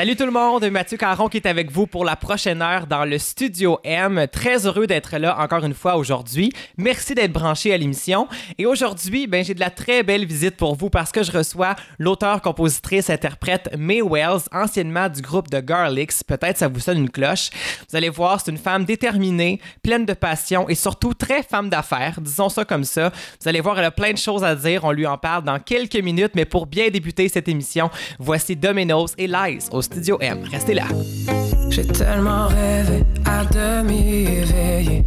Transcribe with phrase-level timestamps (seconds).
[0.00, 3.06] Salut tout le monde, Mathieu Caron qui est avec vous pour la prochaine heure dans
[3.06, 4.26] le Studio M.
[4.30, 6.52] Très heureux d'être là encore une fois aujourd'hui.
[6.76, 8.28] Merci d'être branché à l'émission.
[8.58, 11.74] Et aujourd'hui, ben, j'ai de la très belle visite pour vous parce que je reçois
[11.98, 16.12] l'auteur, compositrice, interprète May Wells, anciennement du groupe de Garlics.
[16.26, 17.48] Peut-être ça vous sonne une cloche.
[17.88, 22.20] Vous allez voir, c'est une femme déterminée, pleine de passion et surtout très femme d'affaires,
[22.20, 23.10] disons ça comme ça.
[23.40, 24.84] Vous allez voir, elle a plein de choses à dire.
[24.84, 29.14] On lui en parle dans quelques minutes, mais pour bien débuter cette émission, voici Domino's
[29.16, 30.86] et Lies au Studio Restez là.
[31.68, 35.04] J'ai tellement rêvé à demi éveillé,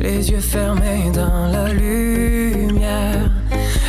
[0.00, 3.30] les yeux fermés dans la lumière.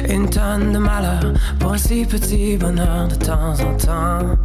[0.09, 4.35] Une tonne de malheur pour un si petit bonheur de temps en temps,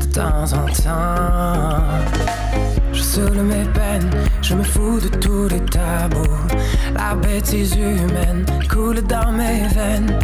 [0.00, 1.82] de temps en temps.
[2.92, 4.10] Je saoule mes peines,
[4.42, 6.26] je me fous de tous les tabous.
[6.94, 10.18] La bêtise humaine coule dans mes veines.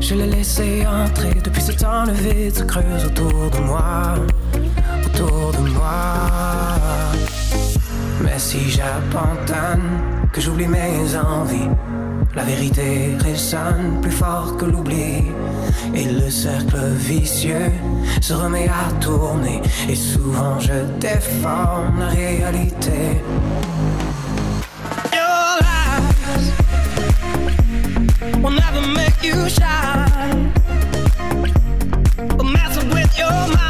[0.00, 4.16] Je l'ai laissé entrer depuis ce temps, le vide se creuse autour de moi,
[5.26, 6.28] de moi.
[8.22, 10.00] Mais si j'abandonne,
[10.32, 11.68] que j'oublie mes envies,
[12.34, 15.24] la vérité résonne plus fort que l'oubli.
[15.94, 17.72] Et le cercle vicieux
[18.20, 19.60] se remet à tourner.
[19.88, 23.22] Et souvent je déforme la réalité.
[28.42, 29.34] Will never make you
[32.94, 33.69] with your mind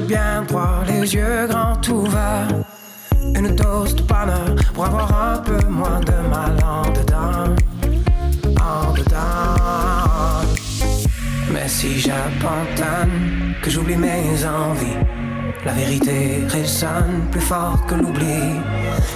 [0.00, 2.48] bien droit, les yeux grands ouverts.
[3.36, 4.02] Une dose de
[4.72, 7.54] pour avoir un peu moins de mal en dedans,
[8.60, 10.46] en dedans.
[11.52, 14.98] Mais si j'abandonne, que j'oublie mes envies,
[15.64, 18.60] la vérité résonne plus fort que l'oubli.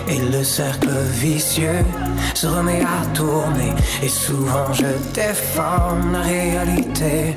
[0.08, 1.84] Et le cercle vicieux
[2.34, 3.72] se remet à tourner.
[4.02, 7.36] Et souvent je déforme la réalité.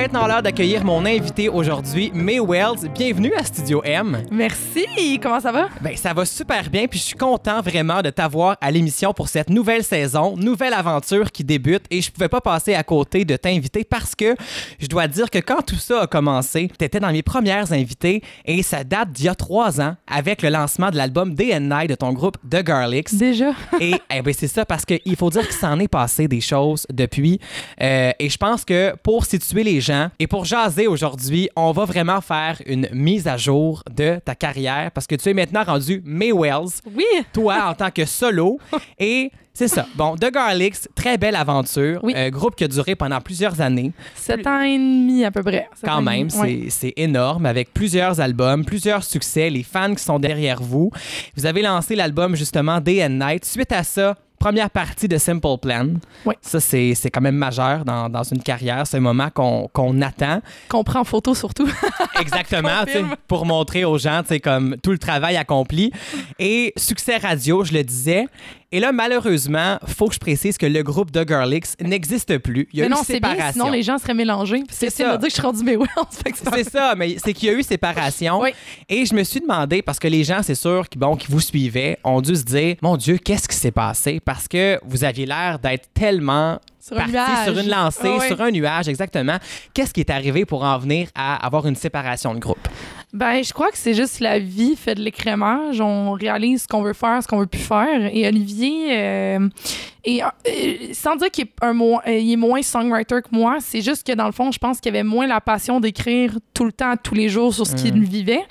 [0.00, 2.88] Maintenant l'heure d'accueillir mon invité aujourd'hui, May Wells.
[2.94, 4.22] Bienvenue à Studio M.
[4.30, 5.68] Merci, comment ça va?
[5.82, 9.28] Ben, ça va super bien, puis je suis content vraiment de t'avoir à l'émission pour
[9.28, 13.36] cette nouvelle saison, nouvelle aventure qui débute, et je pouvais pas passer à côté de
[13.36, 14.34] t'inviter parce que
[14.78, 18.62] je dois dire que quand tout ça a commencé, t'étais dans mes premières invités, et
[18.62, 22.14] ça date d'il y a trois ans avec le lancement de l'album Night de ton
[22.14, 23.14] groupe The Garlics.
[23.14, 23.50] Déjà?
[23.80, 26.86] Et eh ben, c'est ça, parce qu'il faut dire qu'il s'en est passé des choses
[26.90, 27.38] depuis.
[27.82, 31.84] Euh, et je pense que pour situer les gens et pour jaser aujourd'hui, on va
[31.84, 36.02] vraiment faire une mise à jour de ta carrière parce que tu es maintenant rendu
[36.04, 37.04] May Wells, Oui!
[37.32, 38.58] toi en tant que solo.
[38.98, 39.86] et c'est ça.
[39.96, 42.00] Bon, The Garlics, très belle aventure.
[42.02, 42.14] Oui.
[42.16, 43.92] Euh, groupe qui a duré pendant plusieurs années.
[44.14, 45.68] Sept ans et demi à peu près.
[45.74, 46.66] Sept Quand même, ouais.
[46.70, 50.90] c'est énorme avec plusieurs albums, plusieurs succès, les fans qui sont derrière vous.
[51.36, 53.44] Vous avez lancé l'album justement Day and Night.
[53.44, 55.86] Suite à ça, première partie de Simple Plan.
[56.24, 56.34] Oui.
[56.40, 58.86] Ça, c'est c'est quand même majeur dans, dans une carrière.
[58.86, 60.40] C'est un moment qu'on qu'on attend.
[60.68, 61.68] Qu'on prend en photo surtout.
[62.20, 62.84] Exactement,
[63.28, 65.92] pour montrer aux gens, comme tout le travail accompli.
[66.38, 68.26] Et succès radio, je le disais.
[68.72, 72.68] Et là, malheureusement, faut que je précise que le groupe de Girlix n'existe plus.
[72.72, 73.52] Il y a Mais eu non, bien, séparation.
[73.52, 74.62] sinon les gens seraient mélangés.
[74.70, 75.16] C'est ça.
[75.16, 75.64] dire que je suis rendu
[76.10, 78.40] c'est C'est ça, mais c'est qu'il y a eu séparation.
[78.40, 78.50] Oui.
[78.88, 81.40] Et je me suis demandé, parce que les gens, c'est sûr, qui, bon, qui vous
[81.40, 85.26] suivaient, ont dû se dire Mon Dieu, qu'est-ce qui s'est passé Parce que vous aviez
[85.26, 87.44] l'air d'être tellement Sur un parti nuage.
[87.44, 88.26] sur une lancée, ouais.
[88.26, 89.36] sur un nuage, exactement.
[89.74, 92.66] Qu'est-ce qui est arrivé pour en venir à avoir une séparation de groupe?
[93.12, 95.80] Ben, je crois que c'est juste la vie fait de l'écrémage.
[95.80, 98.08] On réalise ce qu'on veut faire, ce qu'on veut plus faire.
[98.14, 99.48] Et Olivier, euh,
[100.04, 100.28] et, euh,
[100.92, 104.12] sans dire qu'il est, un euh, il est moins songwriter que moi, c'est juste que
[104.12, 107.14] dans le fond, je pense qu'il avait moins la passion d'écrire tout le temps, tous
[107.14, 108.44] les jours sur ce qu'il vivait.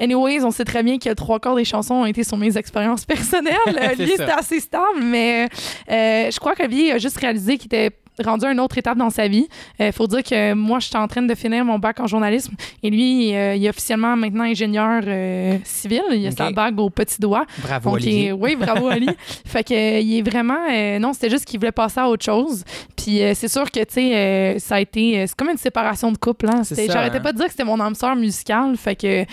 [0.00, 3.04] Anyways, on sait très bien que trois quarts des chansons ont été sur mes expériences
[3.04, 3.54] personnelles.
[3.76, 3.94] Ça.
[3.96, 5.48] c'était assez stable, mais
[5.90, 7.90] euh, je crois qu'Olivier a juste réalisé qu'il était
[8.24, 9.48] rendu à une autre étape dans sa vie.
[9.80, 12.54] Il faut dire que moi, je suis en train de finir mon bac en journalisme
[12.84, 16.02] et lui, euh, il est officiellement maintenant ingénieur euh, civil.
[16.12, 17.44] Il a sa bague au petit doigt.
[17.58, 18.26] Bravo, Donc, Olivier.
[18.26, 19.08] est- oui, bravo Ali.
[19.44, 22.24] fait que euh, il est vraiment euh, non, c'était juste qu'il voulait passer à autre
[22.24, 22.62] chose.
[22.96, 25.56] Puis euh, c'est sûr que tu sais euh, ça a été euh, c'est comme une
[25.58, 26.62] séparation de couple hein.
[26.70, 27.20] J'arrêtais hein.
[27.20, 29.24] pas de dire que c'était mon âme sœur musicale, fait que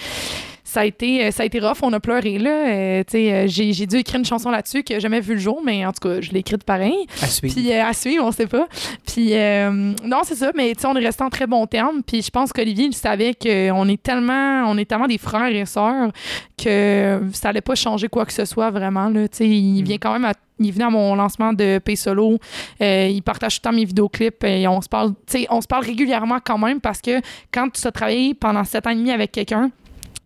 [0.71, 3.73] ça a été euh, ça a été rough, on a pleuré là, Euh, euh, j'ai
[3.73, 6.07] j'ai dû écrire une chanson là-dessus que j'ai jamais vu le jour, mais en tout
[6.07, 7.07] cas, je l'ai écrite pareil.
[7.21, 7.55] À suivre.
[7.55, 8.67] Puis euh, à suivre, on sait pas.
[9.05, 9.69] Puis euh,
[10.05, 12.01] non, c'est ça, mais on est resté en très bons termes.
[12.03, 15.65] Puis je pense qu'Olivier, il savait qu'on est tellement, on est tellement des frères et
[15.65, 16.11] sœurs
[16.57, 19.09] que ça allait pas changer quoi que ce soit vraiment.
[19.09, 19.25] Là.
[19.41, 20.33] Il vient quand même à
[20.63, 22.37] il venait à mon lancement de Pay Solo.
[22.81, 25.13] Euh, il partage tout le temps mes vidéoclips et on se parle,
[25.49, 27.19] on se parle régulièrement quand même parce que
[27.51, 29.71] quand tu as travaillé pendant sept ans et demi avec quelqu'un,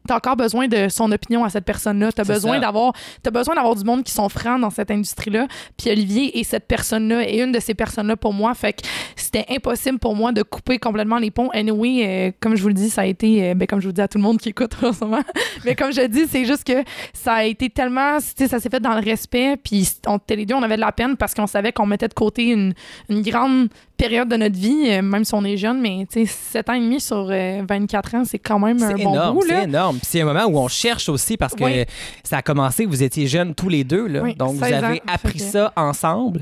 [0.07, 2.11] T'as encore besoin de son opinion à cette personne-là.
[2.11, 2.93] T'as besoin d'avoir,
[3.23, 5.47] t'as besoin d'avoir du monde qui sont francs dans cette industrie-là.
[5.77, 8.53] Puis Olivier est cette personne-là et une de ces personnes-là pour moi.
[8.53, 8.81] Fait que
[9.15, 11.49] c'était impossible pour moi de couper complètement les ponts.
[11.51, 13.93] Anyway, euh, comme je vous le dis, ça a été, euh, ben, comme je vous
[13.93, 15.23] dis à tout le monde qui écoute en ce moment,
[15.63, 18.69] mais comme je dis, c'est juste que ça a été tellement, tu sais, ça s'est
[18.69, 19.57] fait dans le respect.
[19.57, 22.07] Puis on était les deux, on avait de la peine parce qu'on savait qu'on mettait
[22.07, 22.73] de côté une,
[23.09, 26.33] une grande période de notre vie, euh, même si on est jeune, mais tu sais,
[26.51, 29.43] 7 ans et demi sur euh, 24 ans, c'est quand même un bon énorme, bout,
[29.47, 29.91] c'est là.
[29.95, 29.99] Énorme.
[29.99, 31.85] Puis c'est un moment où on cherche aussi parce que Oui.
[32.23, 34.21] ça a commencé, vous étiez jeunes tous les deux, là.
[34.21, 36.41] Oui, donc vous 16 avez ans, appris ça ensemble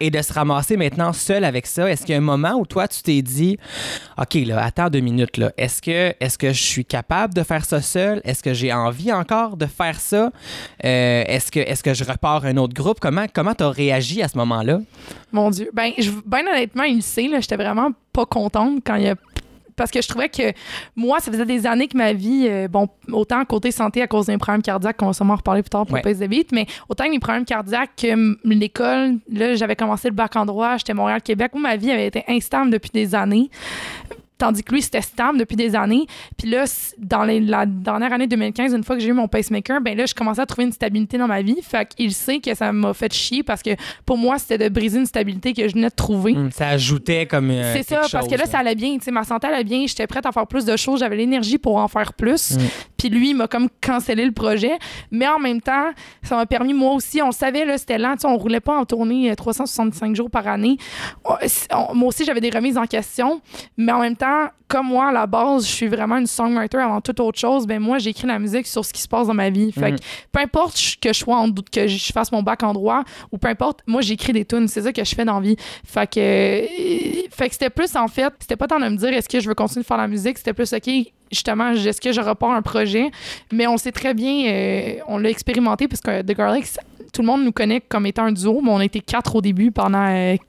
[0.00, 1.90] et de se ramasser maintenant seul avec ça.
[1.90, 3.58] Est-ce qu'il y a un moment où toi tu t'es dit,
[4.18, 7.64] ok là, attends deux minutes là, est-ce que est-ce que je suis capable de faire
[7.64, 8.20] ça seul?
[8.24, 10.30] Est-ce que j'ai envie encore de faire ça?
[10.84, 12.98] Euh, Est-ce que est-ce que je repars un autre groupe?
[13.00, 14.80] Comment comment t'as réagi à ce moment-là?
[15.32, 15.70] Mon Dieu.
[15.72, 19.14] Ben, je, ben honnêtement, il le sait, là, j'étais vraiment pas contente quand il a
[19.76, 20.52] parce que je trouvais que
[20.96, 24.26] moi, ça faisait des années que ma vie, euh, bon, autant côté santé à cause
[24.26, 26.02] d'un problème cardiaque, qu'on va sûrement en reparler plus tard pour Ouais.
[26.02, 30.14] Pace de Beat, mais autant que mes problèmes cardiaques que l'école, là, j'avais commencé le
[30.14, 33.50] bac en droit, j'étais Montréal-Québec, où ma vie avait été instable depuis des années.
[34.40, 36.06] Tandis que lui, c'était stable depuis des années.
[36.38, 36.64] Puis là,
[36.98, 40.06] dans les- la dernière année 2015, une fois que j'ai eu mon pacemaker, ben là,
[40.06, 41.58] je commençais à trouver une stabilité dans ma vie.
[41.62, 43.70] Fait qu'il sait que ça m'a fait chier parce que
[44.06, 46.34] pour moi, c'était de briser une stabilité que je venais de trouver.
[46.34, 48.96] Hum, Ça ajoutait comme euh, C'est ça, parce que là, ça allait bien.
[48.96, 49.84] Tu sais, ma santé allait bien.
[49.86, 51.00] J'étais prête à faire plus de choses.
[51.00, 52.56] J'avais l'énergie pour en faire plus.
[52.56, 52.60] Mm.
[53.00, 54.72] Puis lui, il m'a comme cancellé le projet.
[55.10, 55.88] Mais en même temps,
[56.22, 58.12] ça m'a permis, moi aussi, on savait, là, c'était lent.
[58.16, 60.76] Tu sais, on roulait pas en tournée euh, 365 jours par année.
[61.24, 63.40] On- c'est- on- moi aussi, j'avais des remises en question.
[63.78, 67.00] Mais en même temps, comme moi, à la base, je suis vraiment une songwriter avant
[67.00, 67.66] toute autre chose.
[67.66, 69.72] Ben moi, j'écris la musique sur ce qui se passe dans ma vie.
[69.72, 69.96] Fait Mm.
[69.96, 73.02] que peu importe que je sois en doute, que je fasse mon bac en droit
[73.32, 74.68] ou peu importe, moi, j'écris des tunes.
[74.68, 75.56] C'est ça que je fais dans la vie.
[75.86, 76.66] Fait que, euh,
[77.30, 79.48] fait que c'était plus, en fait, c'était pas tant de me dire est-ce que je
[79.48, 80.88] veux continuer de faire la musique, c'était plus, OK,
[81.30, 83.10] justement, est-ce que je repars un projet?
[83.52, 86.78] Mais on sait très bien, euh, on l'a expérimenté parce que The Garlics,
[87.12, 89.70] tout le monde nous connaît comme étant un duo, mais on était quatre au début
[89.70, 90.06] pendant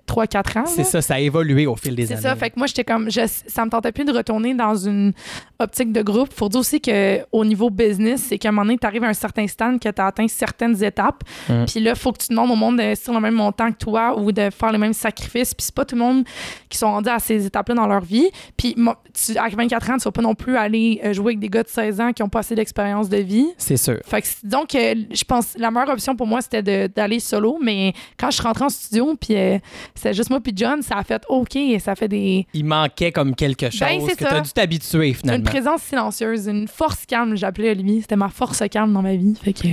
[0.08, 0.66] 3-4 ans.
[0.66, 2.22] C'est ça, ça a évolué au fil des C'est années.
[2.22, 2.36] ça.
[2.36, 5.13] Fait que moi, j'étais comme, je, ça me tentait plus de retourner dans une
[5.60, 6.34] optique de groupe.
[6.34, 9.08] Faut dire aussi que au niveau business, c'est qu'à un moment donné, tu arrives à
[9.08, 11.24] un certain stand que tu as atteint certaines étapes.
[11.50, 11.65] Mm.
[11.65, 14.32] Puis là, faut que tu demandes au monde d'investir le même montant que toi ou
[14.32, 15.53] de faire les mêmes sacrifices.
[15.53, 16.24] Puis c'est pas tout le monde
[16.70, 18.30] qui sont rendus à ces étapes-là dans leur vie.
[18.58, 18.75] Puis
[19.13, 21.63] tu, à 24 ans, tu vas pas non plus aller euh, jouer avec des gars
[21.63, 23.48] de 16 ans qui ont pas assez d'expérience de vie.
[23.58, 24.00] C'est sûr.
[24.06, 27.20] Fait que c'est- donc, euh, je pense la meilleure option pour moi, c'était de- d'aller
[27.20, 27.58] solo.
[27.62, 29.58] Mais quand je suis rentrée en studio, puis euh,
[29.96, 32.46] c'était juste moi puis John, ça a fait OK, ça fait des...
[32.53, 34.41] Il manquait comme quelque chose Ben, que tu as ça.
[34.41, 35.46] dû t'habituer Une finalement.
[35.50, 38.01] présence silencieuse, une force calme, j'appelais Olivier.
[38.01, 39.36] C'était ma force calme dans ma vie.
[39.41, 39.67] Fait que...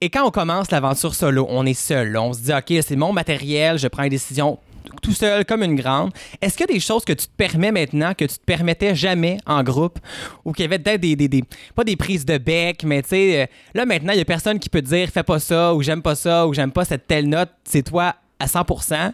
[0.00, 2.16] Et quand on commence l'aventure solo, on est seul.
[2.16, 4.58] On se dit, OK, c'est mon matériel, je prends une décision
[5.02, 6.10] tout seul, comme une grande.
[6.40, 8.94] Est-ce qu'il y a des choses que tu te permets maintenant que tu te permettais
[8.94, 9.98] jamais en groupe?
[10.44, 11.44] Ou qu'il y avait peut-être des, des, des-
[11.74, 14.58] pas des prises de bec, mais tu sais, euh, là maintenant, il y a personne
[14.58, 17.06] qui peut te dire, fais pas ça ou j'aime pas ça ou j'aime pas cette
[17.06, 19.12] telle note, c'est toi à 100%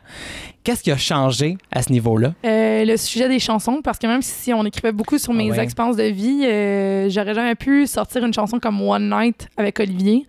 [0.63, 2.33] Qu'est-ce qui a changé à ce niveau-là?
[2.45, 5.51] Euh, le sujet des chansons, parce que même si on écrivait beaucoup sur Ah mes
[5.51, 5.61] ouais.
[5.61, 10.27] expériences de vie, euh, j'aurais jamais pu sortir une chanson comme One Night avec Olivier.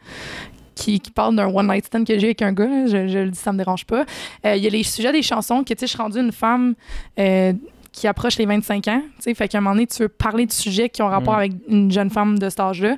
[0.77, 3.31] Qui, qui parle d'un one night stand que j'ai avec un gars, je, je le
[3.31, 4.05] dis, ça me dérange pas.
[4.45, 6.31] Euh, Il y a les sujets des chansons que, tu sais, je suis rendue une
[6.31, 6.75] femme
[7.17, 7.53] euh,
[7.91, 10.45] qui approche les 25 ans, tu sais, fait qu'à un moment donné, tu veux parler
[10.45, 11.39] de sujets qui ont rapport Mm.
[11.39, 12.95] avec une jeune femme de cet âge-là.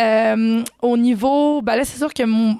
[0.00, 2.56] Euh, au niveau, ben là, c'est sûr que mon,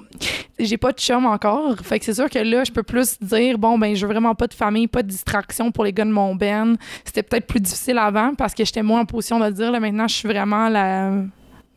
[0.59, 1.75] j'ai pas de chum encore.
[1.81, 4.35] Fait que c'est sûr que là, je peux plus dire, bon, ben, je veux vraiment
[4.35, 6.77] pas de famille, pas de distraction pour les gars de mon ben.
[7.03, 9.71] C'était peut-être plus difficile avant parce que j'étais moins en position de dire.
[9.71, 11.13] Là, maintenant, je suis vraiment la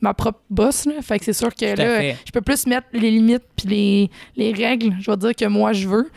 [0.05, 0.85] ma propre boss.
[0.87, 0.93] Là.
[1.03, 4.53] Fait que c'est sûr que là, je peux plus mettre les limites puis les, les
[4.67, 6.09] règles, je vais dire, que moi, je veux.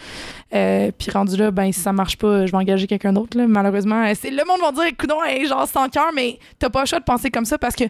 [0.53, 3.38] Euh, puis rendu là, ben, si ça marche pas, je vais engager quelqu'un d'autre.
[3.38, 5.10] Malheureusement, Euh, c'est, le monde va dire, écoute,
[5.48, 7.86] genre sans cœur, mais t'as pas le choix de penser comme ça parce que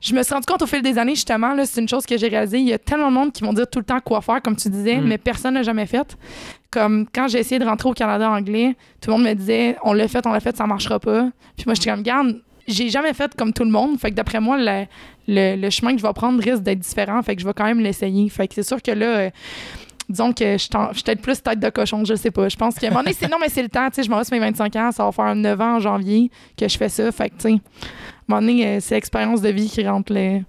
[0.00, 2.26] je me suis rendu compte au fil des années, justement, c'est une chose que j'ai
[2.28, 2.58] réalisée.
[2.58, 4.56] Il y a tellement de monde qui vont dire tout le temps quoi faire, comme
[4.56, 5.06] tu disais, Mm.
[5.06, 6.16] mais personne n'a jamais fait.
[6.70, 9.92] Comme quand j'ai essayé de rentrer au Canada anglais, tout le monde me disait on
[9.92, 11.28] l'a fait, on l'a fait, ça marchera pas.
[11.56, 13.98] Puis moi, j'étais comme, garde, j'ai jamais fait comme tout le monde.
[13.98, 14.84] Fait que d'après moi, le,
[15.28, 17.22] le- le chemin que je vais prendre risque d'être différent.
[17.22, 18.28] Fait que je vais quand même l'essayer.
[18.28, 19.30] Fait que c'est sûr que là, euh,
[20.08, 22.48] disons que je suis peut-être plus tête de cochon, je sais pas.
[22.48, 23.88] Je pense qu'à un non, mais c'est le temps.
[23.88, 25.80] Tu sais, je m'en vais sur mes 25 ans, ça va faire 9 ans en
[25.80, 27.10] janvier que je fais ça.
[27.12, 27.58] Fait que, tu sais, à un
[28.28, 30.42] moment donné, euh, c'est l'expérience de vie qui rentre les.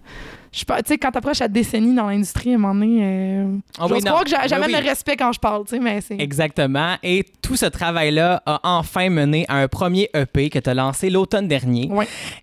[0.54, 3.00] Je sais pas, tu sais, quand t'approches la décennie dans l'industrie, à un moment donné,
[3.02, 4.12] euh, Ah oui, non.
[4.12, 4.82] croire que j'a- Ben j'amène oui.
[4.84, 6.16] le respect quand je parle, tu sais, mais c'est.
[6.20, 6.96] Exactement.
[7.02, 11.10] Et tout ce travail-là a enfin mené à un premier EP que tu as lancé
[11.10, 11.90] l'automne dernier.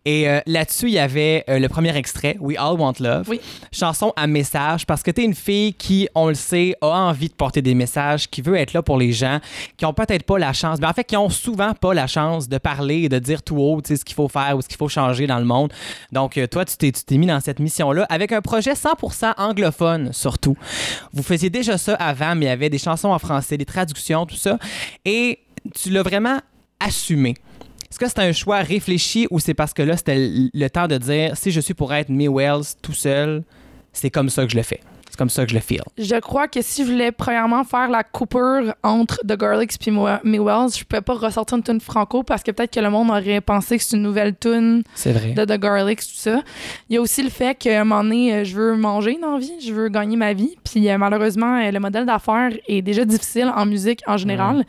[0.04, 3.26] Et euh, là-dessus, il y avait euh, le premier extrait, We All Want Love.
[3.28, 3.40] Oui.
[3.70, 7.28] Chanson à message, parce que tu es une fille qui, on le sait, a envie
[7.28, 9.38] de porter des messages, qui veut être là pour les gens,
[9.76, 12.48] qui ont peut-être pas la chance, mais en fait, qui ont souvent pas la chance
[12.48, 14.66] de parler et de dire tout haut tu sais, ce qu'il faut faire ou ce
[14.66, 15.72] qu'il faut changer dans le monde.
[16.10, 20.12] Donc, toi, tu t'es, tu t'es mis dans cette mission-là avec un projet 100% anglophone,
[20.12, 20.56] surtout.
[21.12, 24.26] Vous faisiez déjà ça avant, mais il y avait des chansons en français, des traductions,
[24.26, 24.58] tout ça.
[25.04, 25.40] Et
[25.74, 26.38] tu l'as vraiment
[26.78, 27.34] assumé.
[27.90, 30.96] Est-ce que c'est un choix réfléchi ou c'est parce que là, c'était le temps de
[30.96, 33.42] dire si je suis pour être May Wells tout seul,
[33.92, 34.80] c'est comme ça que je le fais?
[35.10, 35.82] C'est comme ça que je le feel.
[35.98, 40.38] Je crois que si je voulais premièrement faire la coupure entre The Garlics puis May
[40.38, 43.40] Wells, je pouvais pas ressortir une tune franco parce que peut-être que le monde aurait
[43.40, 46.42] pensé que c'est une nouvelle tune de The Garlics, tout ça.
[46.88, 49.32] Il y a aussi le fait qu'à un moment donné, euh, je veux manger dans
[49.32, 50.56] la vie, je veux gagner ma vie.
[50.64, 54.64] Puis euh, malheureusement, euh, le modèle d'affaires est déjà difficile en musique en général.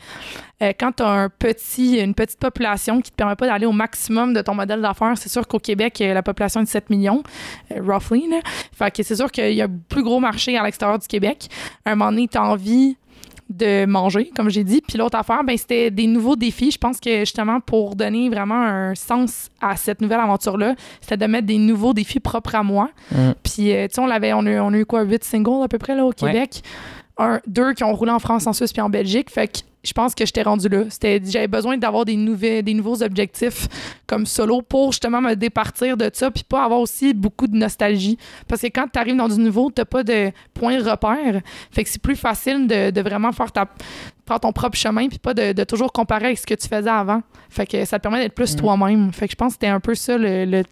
[0.62, 3.72] Euh, quand tu as un petit, une petite population qui te permet pas d'aller au
[3.72, 6.90] maximum de ton modèle d'affaires, c'est sûr qu'au Québec, euh, la population est de 7
[6.90, 7.22] millions,
[7.72, 8.28] euh, roughly.
[8.28, 8.40] Là.
[8.72, 11.48] Fait que c'est sûr qu'il y a un plus gros marché à l'extérieur du Québec.
[11.84, 12.96] À un moment donné, tu as envie
[13.50, 14.80] de manger, comme j'ai dit.
[14.86, 16.70] Puis l'autre affaire, ben, c'était des nouveaux défis.
[16.70, 21.26] Je pense que justement, pour donner vraiment un sens à cette nouvelle aventure-là, c'était de
[21.26, 22.88] mettre des nouveaux défis propres à moi.
[23.10, 23.32] Mm.
[23.42, 25.78] Puis, tu sais, on, avait, on, a, on a eu quoi, 8 singles à peu
[25.78, 26.62] près là, au Québec?
[27.18, 29.30] Un, deux qui ont roulé en France, en Suisse puis en Belgique.
[29.30, 30.84] Fait que je pense que j'étais rendu là.
[30.90, 33.66] C'était, j'avais besoin d'avoir des, nouvelles, des nouveaux objectifs
[34.06, 38.16] comme solo pour justement me départir de ça puis pas avoir aussi beaucoup de nostalgie.
[38.46, 41.40] Parce que quand tu arrives dans du nouveau, t'as pas de point de repère.
[41.70, 43.66] Fait que c'est plus facile de, de vraiment faire ta
[44.24, 46.88] prendre ton propre chemin puis pas de, de toujours comparer avec ce que tu faisais
[46.88, 47.22] avant.
[47.50, 48.60] Fait que ça te permet d'être plus Mhm.
[48.60, 49.12] toi-même.
[49.12, 50.62] Fait que je pense que c'était un peu ça le, le,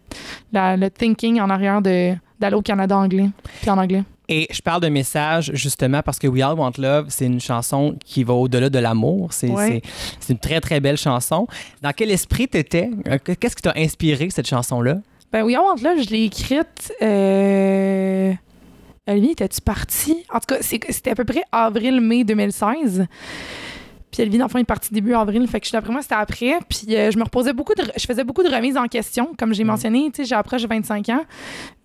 [0.52, 3.28] la- le thinking en arrière de d'aller au Canada anglais
[3.60, 4.02] puis en anglais.
[4.32, 7.96] Et je parle de message justement parce que We All Want Love, c'est une chanson
[8.04, 9.32] qui va au-delà de l'amour.
[9.32, 9.82] C'est Ouais.
[10.28, 11.48] une très, très belle chanson.
[11.82, 12.90] Dans quel esprit t'étais?
[13.08, 14.98] Euh, Qu'est-ce qui t'a inspiré, cette chanson-là?
[15.32, 16.92] Ben oui, honte là, je l'ai écrite.
[17.02, 18.32] Euh...
[19.08, 20.16] Olivier, étais-tu parti?
[20.32, 23.06] En tout cas, c'était à peu près avril-mai 2016.
[24.10, 25.46] Puis le fond, il est parti début avril.
[25.46, 26.58] Fait que je- d'après moi, c'était après.
[26.68, 27.82] Puis euh, je me reposais beaucoup de.
[27.96, 29.30] Je faisais beaucoup de remises en question.
[29.38, 29.70] Comme j'ai Mhm.
[29.70, 31.22] mentionné, tu sais, j'ai approché 25 ans.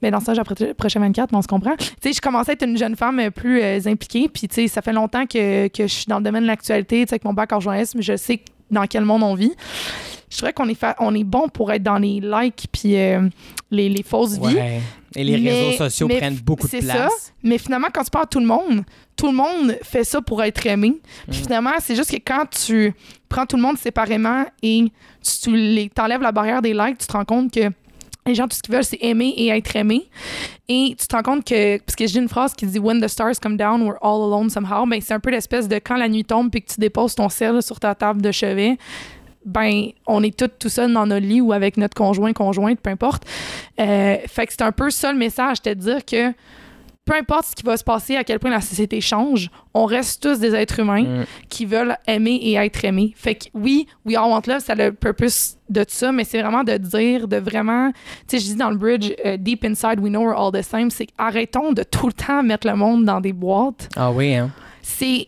[0.01, 1.75] Mais dans ça, j'ai approché 24, mais on se comprend.
[1.77, 4.27] Tu sais, je commençais à être une jeune femme euh, plus euh, impliquée.
[4.27, 7.01] Puis, tu sais, ça fait longtemps que, que je suis dans le domaine de l'actualité,
[7.05, 8.01] tu sais, avec mon bac en journalisme.
[8.01, 8.41] Je sais
[8.71, 9.53] dans quel monde on vit.
[10.29, 13.29] Je trouvais qu'on est, fa- on est bon pour être dans les likes puis euh,
[13.69, 14.57] les, les fausses vies.
[15.15, 17.33] Et les Mais- réseaux sociaux mais prennent beaucoup de c'est place.
[17.43, 18.83] Mais finalement, quand tu parles à tout le monde,
[19.15, 20.95] tout le monde fait ça pour être aimé.
[21.29, 21.43] Puis Mhm.
[21.45, 22.93] finalement, c'est juste que quand tu
[23.29, 24.85] prends tout le monde séparément et
[25.41, 27.69] tu, t'enlèves la barrière des likes, tu te rends compte que
[28.27, 30.09] les gens, tout ce qu'ils veulent, c'est aimer et être aimé.
[30.67, 33.07] Et tu te rends compte que, parce que j'ai une phrase qui dit When the
[33.07, 36.09] stars come down, we're all alone somehow, ben c'est un peu l'espèce de quand la
[36.09, 38.77] nuit tombe puis que tu déposes ton sel sur ta table de chevet,
[39.45, 42.89] ben on est tous tout seul dans notre lit ou avec notre conjoint, conjointe, peu
[42.89, 43.23] importe.
[43.79, 46.33] Euh, fait que c'est un peu ça le message, c'est de dire que
[47.05, 50.23] peu importe ce qui va se passer, à quel point la société change, on reste
[50.23, 51.25] tous des êtres humains Mm.
[51.49, 53.13] qui veulent aimer et être aimés.
[53.15, 56.41] Fait que oui, We All Want Love, ça a le purpose de ça, mais c'est
[56.41, 57.91] vraiment de dire, de vraiment,
[58.27, 60.63] tu sais, je dis dans le bridge, euh, Deep inside, we know we're all the
[60.63, 63.87] same, c'est arrêtons de tout le temps mettre le monde dans des boîtes.
[63.95, 64.49] Ah oui, hein?
[64.81, 65.27] C'est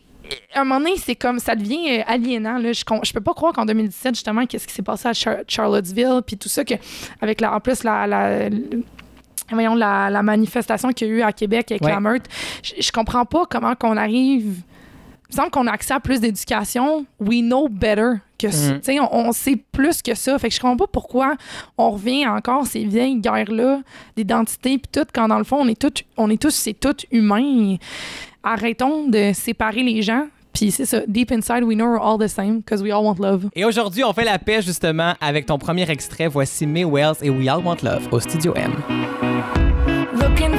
[0.54, 2.58] à un moment donné, c'est comme ça devient euh, aliénant.
[2.58, 2.74] Là.
[2.74, 6.22] Je, je peux pas croire qu'en 2017, justement, qu'est-ce qui s'est passé à Char- Charlottesville,
[6.26, 6.74] puis tout ça, que,
[7.22, 8.50] avec la, en plus la,
[9.52, 11.92] voyons, la, la manifestation qu'il y a eu à Québec avec Ouais.
[11.92, 12.30] la meurtre.
[12.64, 14.62] Je, je comprends pas comment qu'on arrive.
[15.30, 17.06] Il me semble qu'on a accès à plus d'éducation.
[17.20, 18.74] We know better que ça.
[18.74, 20.38] Tu sais, On, on sait plus que ça.
[20.39, 21.36] Fait que je comprends pas pourquoi
[21.77, 23.82] on revient encore ces vieilles guerres-là
[24.15, 26.96] d'identité puis tout, quand dans le fond, on est, tous on est tous, c'est tout
[27.12, 27.75] humain.
[28.44, 30.27] Arrêtons de séparer les gens.
[30.53, 33.20] Puis c'est ça, deep inside, we know we're all the same because we all want
[33.20, 33.48] love.
[33.56, 36.27] Et aujourd'hui, on fait la paix justement avec ton premier extrait.
[36.27, 38.74] Voici May Wells et We All Want Love au Studio M.
[40.20, 40.56] Looking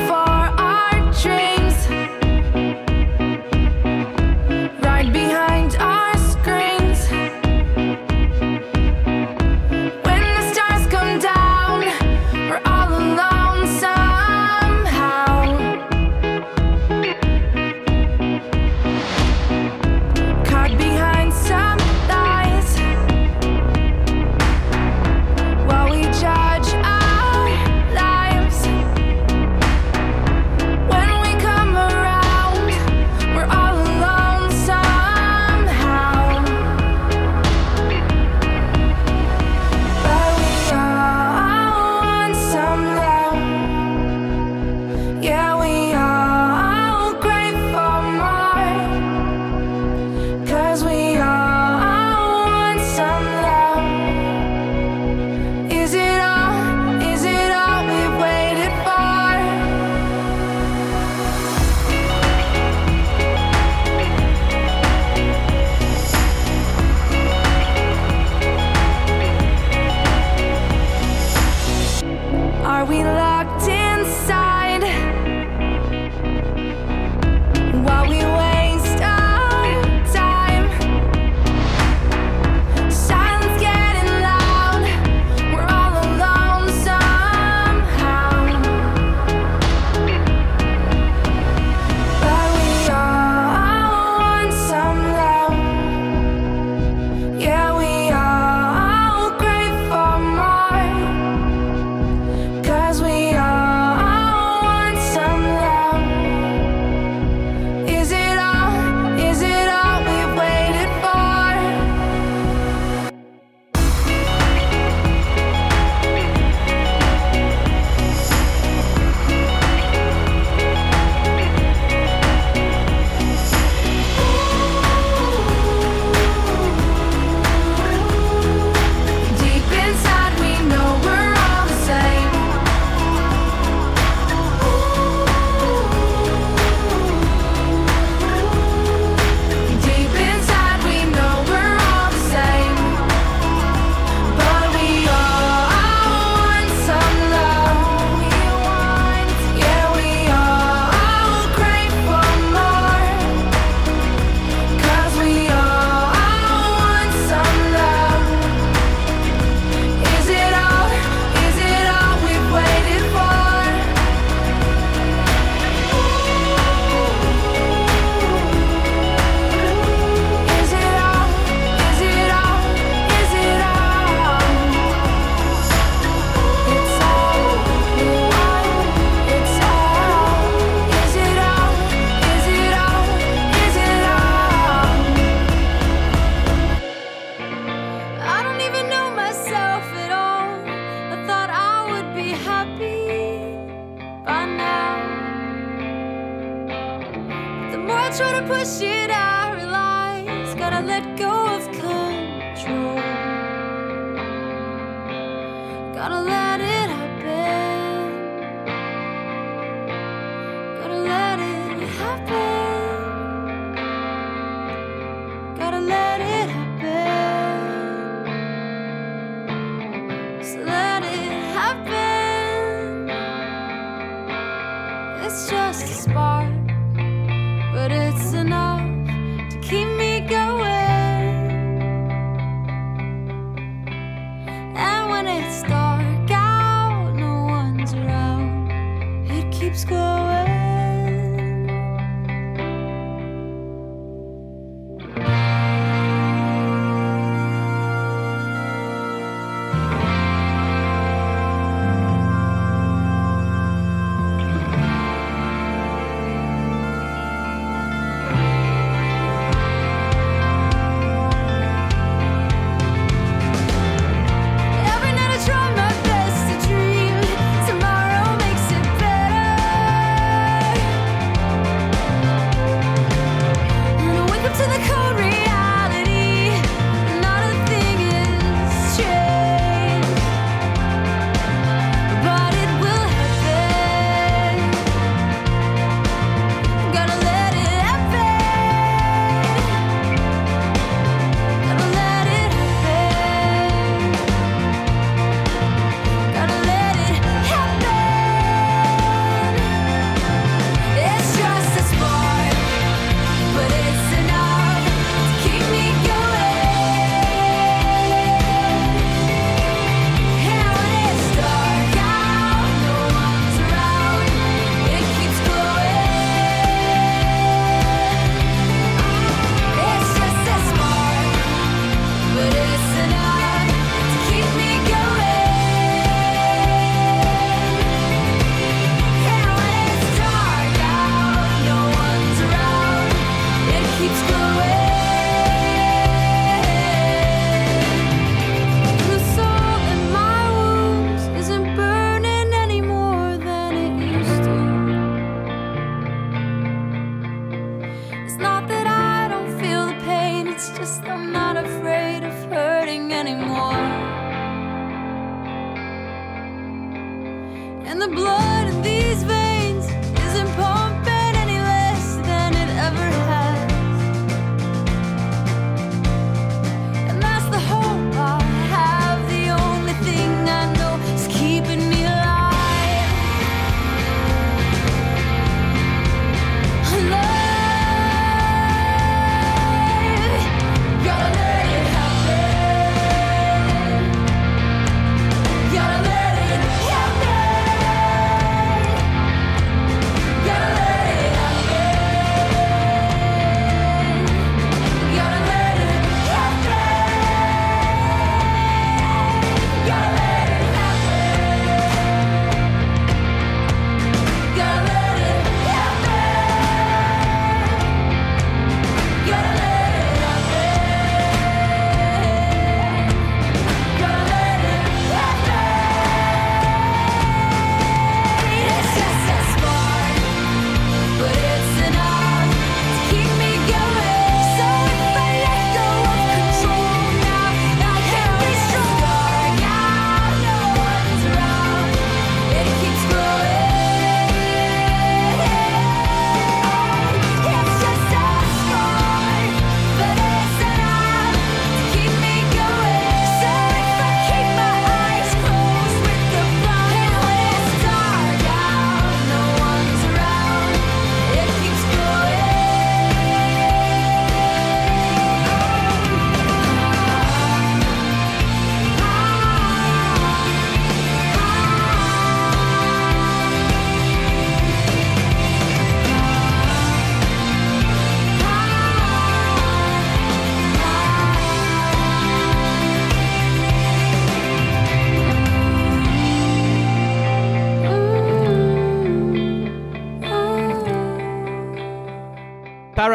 [350.79, 351.18] pain, it's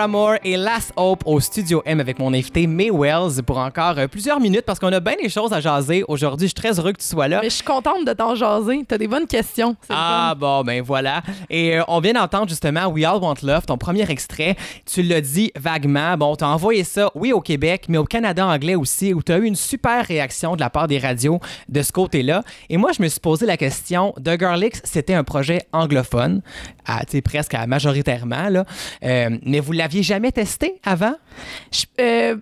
[0.03, 4.09] Paramore et Last Hope au Studio M avec mon invité May Wells pour encore euh,
[4.09, 6.47] plusieurs minutes parce qu'on a bien des choses à jaser aujourd'hui.
[6.47, 7.39] Je suis très heureux que tu sois là.
[7.41, 8.83] Mais je suis contente de t'en jaser.
[8.85, 9.77] T'as des bonnes questions.
[9.87, 11.21] Ah bon, ben voilà.
[11.49, 14.57] Et euh, on vient d'entendre justement We All Want Love, ton premier extrait.
[14.85, 16.17] Tu l'as dit vaguement.
[16.17, 19.37] Bon, t'as envoyé ça, oui, au Québec, mais au Canada anglais aussi, où tu as
[19.37, 21.39] eu une super réaction de la part des radios
[21.69, 22.43] de ce côté-là.
[22.69, 26.41] Et moi, je me suis posé la question, The Girlix, c'était un projet anglophone,
[26.85, 28.65] à, tu sais, presque à majoritairement, là.
[29.05, 31.13] Euh, mais vous l'aviez jamais testé avant?
[31.71, 32.37] Je- euh,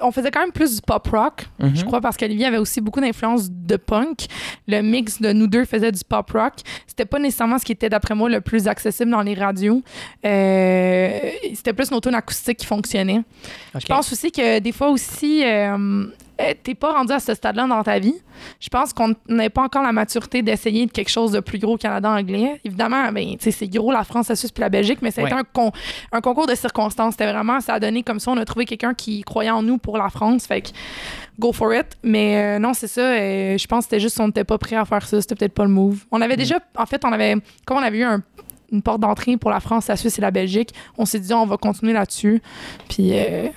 [0.00, 1.76] on faisait quand même plus du pop rock, Mhm.
[1.76, 4.26] je crois, parce qu'Olivier avait aussi beaucoup d'influence de punk.
[4.68, 6.54] Le mix de nous deux faisait du pop rock.
[6.86, 9.82] C'était pas nécessairement ce qui était, d'après moi, le plus accessible dans les radios.
[10.24, 11.18] Euh,
[11.54, 13.22] C'était plus nos tunes acoustiques qui fonctionnaient.
[13.78, 16.06] Je pense aussi que des fois aussi, euh,
[16.62, 18.14] t'es pas rendu à ce stade-là dans ta vie.
[18.60, 21.74] Je pense qu'on n'a pas encore la maturité d'essayer de quelque chose de plus gros
[21.74, 22.60] au Canada anglais.
[22.64, 25.30] Évidemment, ben, c'est gros la France, la Suisse puis la Belgique, mais ça a Ouais.
[25.30, 25.70] été un, con-
[26.12, 27.12] un concours de circonstances.
[27.14, 28.32] C'était vraiment, ça a donné comme ça.
[28.32, 30.46] On a trouvé quelqu'un qui croyait en nous pour la France.
[30.46, 30.68] Fait que
[31.38, 31.86] go for it.
[32.02, 33.00] Mais euh, non, c'est ça.
[33.02, 35.20] euh, je pense que c'était juste qu'on n'était pas prêt à faire ça.
[35.20, 36.04] C'était peut-être pas le move.
[36.10, 38.22] On avait déjà, en fait, on avait, comme on avait eu un-
[38.72, 41.46] une porte d'entrée pour la France, la Suisse et la Belgique, on s'est dit on
[41.46, 42.42] va continuer là-dessus.
[42.88, 43.48] Puis, euh,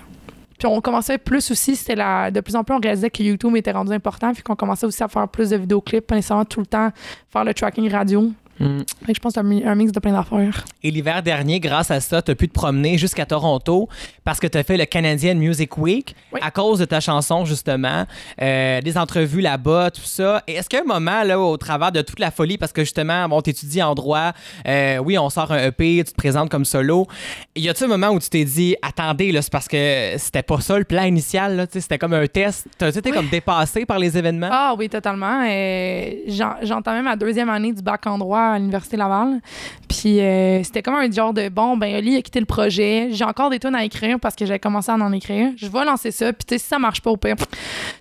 [0.57, 3.55] puis on commençait plus aussi, c'était la, de plus en plus on réalisait que YouTube
[3.55, 6.59] était rendu important, puis qu'on commençait aussi à faire plus de vidéoclips, pas nécessairement tout
[6.59, 6.91] le temps
[7.31, 8.31] faire le tracking radio.
[8.59, 8.79] Hmm.
[9.05, 10.65] Fait que je pense que c'est un, un mix de plein d'affaires.
[10.83, 13.87] Et l'hiver dernier, grâce à ça, tu as pu te promener jusqu'à Toronto
[14.23, 16.39] parce que tu as fait le Canadian Music Week Oui.
[16.43, 18.05] à cause de ta chanson, justement.
[18.41, 20.43] Euh, des entrevues là-bas, tout ça.
[20.47, 22.71] Et est-ce qu'il y a un moment, là, au travers de toute la folie, parce
[22.71, 24.31] que justement, bon, tu étudies en droit,
[24.67, 27.07] euh, oui, on sort un EP, tu te présentes comme solo.
[27.55, 30.59] Y a-tu un moment où tu t'es dit, attendez, là, c'est parce que c'était pas
[30.61, 32.67] ça le plan initial, là, tu c'était comme un test?
[32.77, 33.15] T'as-tu été Oui.
[33.17, 34.49] comme dépassé par les événements?
[34.51, 35.43] Ah oui, totalement.
[35.47, 39.41] Euh, j'en- J'entamais ma deuxième année du bac en droit à l'Université Laval.
[39.87, 43.09] Puis euh, c'était comme un genre de bon, ben Oli a quitté le projet.
[43.11, 45.51] J'ai encore des tonnes à écrire parce que j'avais commencé à en écrire.
[45.57, 46.33] Je vais lancer ça.
[46.33, 47.45] Puis tu sais, si ça marche pas au pire, tu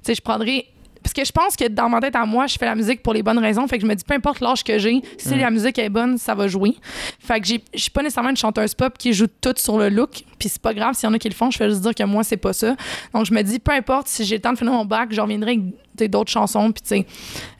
[0.02, 0.66] sais, je prendrai.
[1.06, 3.12] Parce que je pense que dans ma tête à moi, je fais la musique pour
[3.14, 3.64] les bonnes raisons.
[3.68, 6.18] Fait que je me dis, peu importe l'âge que j'ai, si la musique est bonne,
[6.18, 6.74] ça va jouer.
[7.20, 9.88] Fait que j'ai- je suis pas nécessairement une chanteuse pop qui joue tout sur le
[9.88, 10.24] look.
[10.36, 11.48] Puis c'est pas grave s'il y en a qui le font.
[11.52, 12.74] Je fais juste dire que moi, c'est pas ça.
[13.14, 15.20] Donc je me dis, peu importe si j'ai le temps de finir mon bac, je
[15.20, 15.60] reviendrai
[15.96, 16.72] avec d'autres chansons.
[16.72, 17.06] Puis tu sais,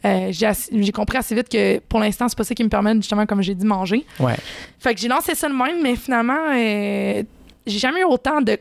[0.03, 3.25] euh, j'ai compris assez vite que pour l'instant, c'est pas ça qui me permet justement,
[3.25, 4.05] comme j'ai dit, manger.
[4.19, 4.35] Ouais.
[4.77, 7.23] Fait que j'ai lancé ça de même, mais finalement, euh,
[7.65, 8.57] j'ai jamais eu autant de.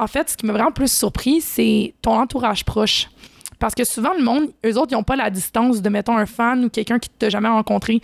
[0.00, 3.08] En fait, ce qui m'a vraiment plus surpris, c'est ton entourage proche.
[3.58, 6.26] Parce que souvent, le monde, eux autres, ils n'ont pas la distance de, mettons, un
[6.26, 8.00] fan ou quelqu'un qui t'a jamais rencontré.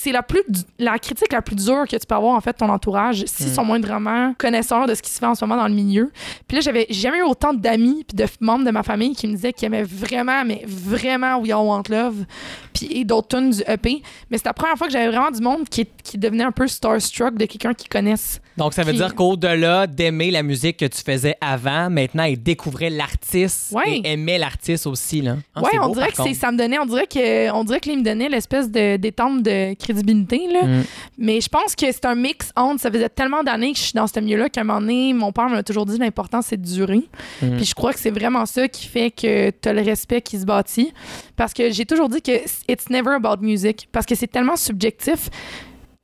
[0.00, 0.42] C'est la, plus,
[0.78, 3.54] la critique la plus dure que tu peux avoir, en fait, ton entourage, s'ils Mm.
[3.54, 6.12] sont moindrement connaisseurs de ce qui se fait en ce moment dans le milieu.
[6.46, 9.34] Puis là, j'avais jamais eu autant d'amis puis de membres de ma famille qui me
[9.34, 12.24] disaient qu'ils aimaient vraiment, mais vraiment We All Want Love
[12.72, 14.02] puis et d'autres tunes du EP.
[14.30, 16.68] Mais c'est la première fois que j'avais vraiment du monde qui, qui devenait un peu
[16.68, 18.40] starstruck de quelqu'un qu'ils connaissent.
[18.56, 22.90] Donc, ça veut dire qu'au-delà d'aimer la musique que tu faisais avant, maintenant, ils découvraient
[22.90, 24.00] l'artiste Ouais.
[24.04, 25.22] et aimaient l'artiste aussi.
[25.22, 25.36] Là.
[25.54, 27.88] Ah, ouais, on beau, dirait que ça me donnait, on dirait que, on dirait que
[27.90, 30.64] me donnait l'espèce de, d'étampe de crédibilité, là.
[30.64, 30.82] Mm.
[31.18, 33.92] Mais je pense que c'est un mix entre, ça faisait tellement d'années que je suis
[33.94, 36.66] dans ce milieu-là qu'à un moment donné, mon père m'a toujours dit l'important, c'est de
[36.66, 37.02] durer.
[37.42, 37.56] Mm.
[37.56, 40.38] Puis je crois que c'est vraiment ça qui fait que tu as le respect qui
[40.38, 40.92] se bâtit.
[41.36, 42.32] Parce que j'ai toujours dit que
[42.68, 43.88] it's never about music.
[43.92, 45.28] Parce que c'est tellement subjectif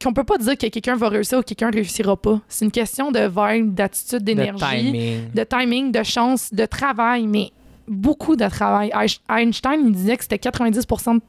[0.03, 2.41] qu'on peut pas dire que quelqu'un va réussir ou quelqu'un réussira pas.
[2.49, 5.31] C'est une question de vibe, d'attitude, De d'énergie timing.
[5.35, 7.51] de timing, de chance, de travail, mais
[7.89, 8.91] beaucoup de travail.
[8.91, 11.21] Einst- Einstein, il disait que c'était 90 de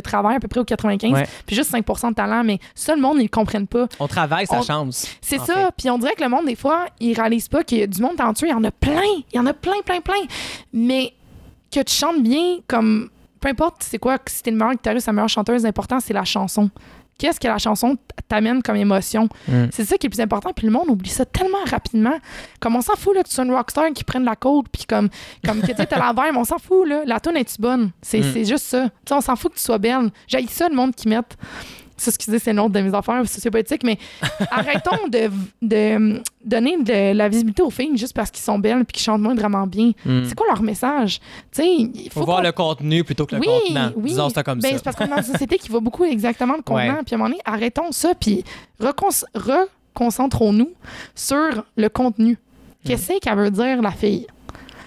[0.00, 1.26] travail, à peu près, ou 95, Ouais.
[1.46, 3.86] puis juste 5% de talent, mais ça, le monde, ils le comprennent pas.
[4.00, 5.06] On travaille sa On- chance.
[5.20, 5.68] C'est ça, fait.
[5.76, 8.00] puis on dirait que le monde, des fois, il réalise pas qu'il y a du
[8.00, 9.00] monde talentueux, il y en a plein,
[9.32, 10.22] il y en a plein, plein, plein,
[10.72, 11.12] mais
[11.70, 13.08] que tu chantes bien, comme,
[13.40, 16.12] peu importe c'est quoi, que si t'es le meilleur guitariste, la meilleure chanteuse, l'important, c'est
[16.14, 16.70] la chanson.
[17.18, 17.96] Qu'est-ce que la chanson
[18.32, 19.28] t'amène comme émotion?
[19.48, 19.64] Mm.
[19.72, 20.52] C'est ça qui est le plus important.
[20.54, 22.18] Puis le monde oublie ça tellement rapidement.
[22.60, 24.84] Comme on s'en fout là, que tu sois une rockstar qui prenne la côte, puis
[24.88, 25.08] comme,
[25.44, 26.88] comme que tu t'as la vibe, on s'en fout.
[26.88, 27.02] Là.
[27.06, 27.90] La tune est-tu bonne?
[28.00, 28.32] C'est Mm.
[28.32, 28.84] c'est juste ça.
[28.84, 30.10] Tu sais, on s'en fout que tu sois belle.
[30.26, 31.18] J'ai ça, le monde qui met.
[32.08, 33.98] Excusez, c'est une autre de mes affaires sociopolitiques, mais
[34.50, 35.30] arrêtons de,
[35.62, 39.20] de donner de la visibilité aux filles juste parce qu'ils sont belles puis qu'ils chantent
[39.22, 39.92] moins vraiment bien.
[40.04, 40.24] Mm.
[40.26, 41.20] C'est quoi leur message?
[41.52, 43.90] Tu sais, il Faut, faut voir le contenu plutôt que le oui, contenant.
[43.96, 44.10] oui.
[44.10, 44.76] Disons ça comme Ben, ça.
[44.78, 47.02] C'est parce qu'on est dans une société qui va beaucoup exactement le contenant.
[47.04, 48.44] Puis à un moment donné, arrêtons ça, puis
[48.80, 49.24] recon-
[49.94, 50.70] reconcentrons-nous
[51.14, 52.38] sur le contenu.
[52.84, 54.26] Qu'est-ce qu'elle veut dire, la fille?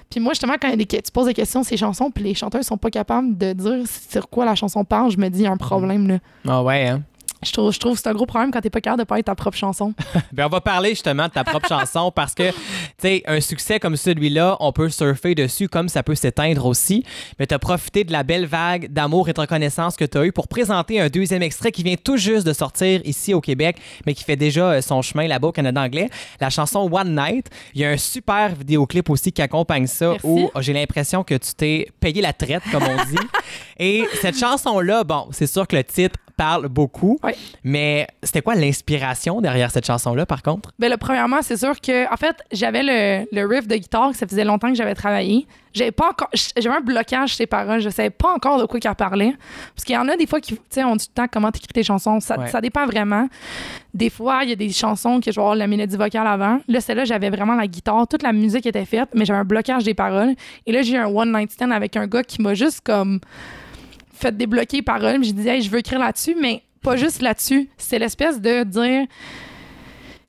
[0.10, 2.78] Puis moi, justement, quand tu poses des questions sur ces chansons, puis les chanteurs sont
[2.78, 5.52] pas capables de dire sur quoi la chanson parle, je me dis, il y a
[5.52, 6.20] un problème, là.
[6.48, 7.02] Ah ouais, hein?
[7.46, 9.22] Je trouve, je trouve que c'est un gros problème quand t'es pas capable de parler
[9.22, 9.94] de ta propre chanson.
[10.34, 12.56] Ben, on va parler justement de ta propre chanson parce que, tu
[13.00, 17.06] sais, un succès comme celui-là, on peut surfer dessus comme ça peut s'éteindre aussi.
[17.40, 20.26] Mais tu as profité de la belle vague d'amour et de reconnaissance que tu as
[20.26, 23.78] eu pour présenter un deuxième extrait qui vient tout juste de sortir ici au Québec,
[24.06, 26.10] mais qui fait déjà euh, son chemin là-bas au Canada anglais.
[26.42, 27.50] La chanson One Night.
[27.74, 30.28] Il y a un super vidéoclip aussi qui accompagne ça Merci.
[30.28, 33.28] où j'ai l'impression que tu t'es payé la traite, comme on dit.
[33.80, 37.18] et cette chanson-là, bon, c'est sûr que le titre parle beaucoup,
[37.64, 40.72] mais c'était quoi l'inspiration derrière cette chanson-là, par contre?
[40.80, 44.18] Ben, là, premièrement, c'est sûr que, en fait, j'avais le, le riff de guitare que
[44.18, 45.48] ça faisait longtemps que j'avais travaillé.
[45.74, 47.82] J'avais pas encore, j'avais un blocage sur ces paroles.
[47.82, 49.34] Je savais pas encore de quoi qu'elle parlait.
[49.76, 51.28] Parce qu'il y en a des fois qui, tu sais, on dit tout le temps
[51.30, 52.22] comment t'écris tes chansons.
[52.22, 52.48] Ça, Ouais.
[52.48, 53.28] ça dépend vraiment.
[53.94, 56.60] Des fois, il y a des chansons que je vais avoir la mélodie vocale avant.
[56.70, 58.08] Là, celle-là, j'avais vraiment la guitare.
[58.08, 60.34] Toute la musique était faite, mais j'avais un blocage des paroles.
[60.66, 63.20] Et là, j'ai eu un one night stand avec un gars qui m'a juste comme
[64.16, 65.16] fait débloquer les paroles.
[65.20, 67.70] Puis J'ai dit, hey, je veux écrire là-dessus, mais pas juste là-dessus.
[67.78, 69.06] C'est l'espèce de dire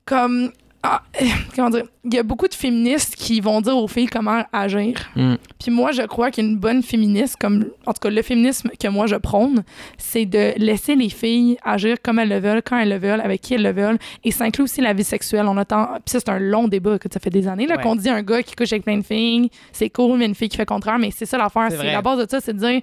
[0.05, 0.51] comme
[0.83, 1.01] ah,
[1.55, 4.93] comment dire il y a beaucoup de féministes qui vont dire aux filles comment agir
[5.15, 5.35] Mm.
[5.59, 9.07] puis moi je crois qu'une bonne féministe comme en tout cas le féminisme que moi
[9.07, 9.63] je prône
[9.97, 13.41] c'est de laisser les filles agir comme elles le veulent quand elles le veulent avec
[13.41, 16.19] qui elles le veulent et ça inclut aussi la vie sexuelle on attend puis ça
[16.19, 17.83] c'est un long débat que ça fait des années là Ouais.
[17.83, 20.49] qu'on dit un gars qui couche avec plein de filles c'est cool mais une fille
[20.49, 22.59] qui fait contraire mais c'est ça l'affaire C'est c'est la base de ça c'est de
[22.59, 22.81] dire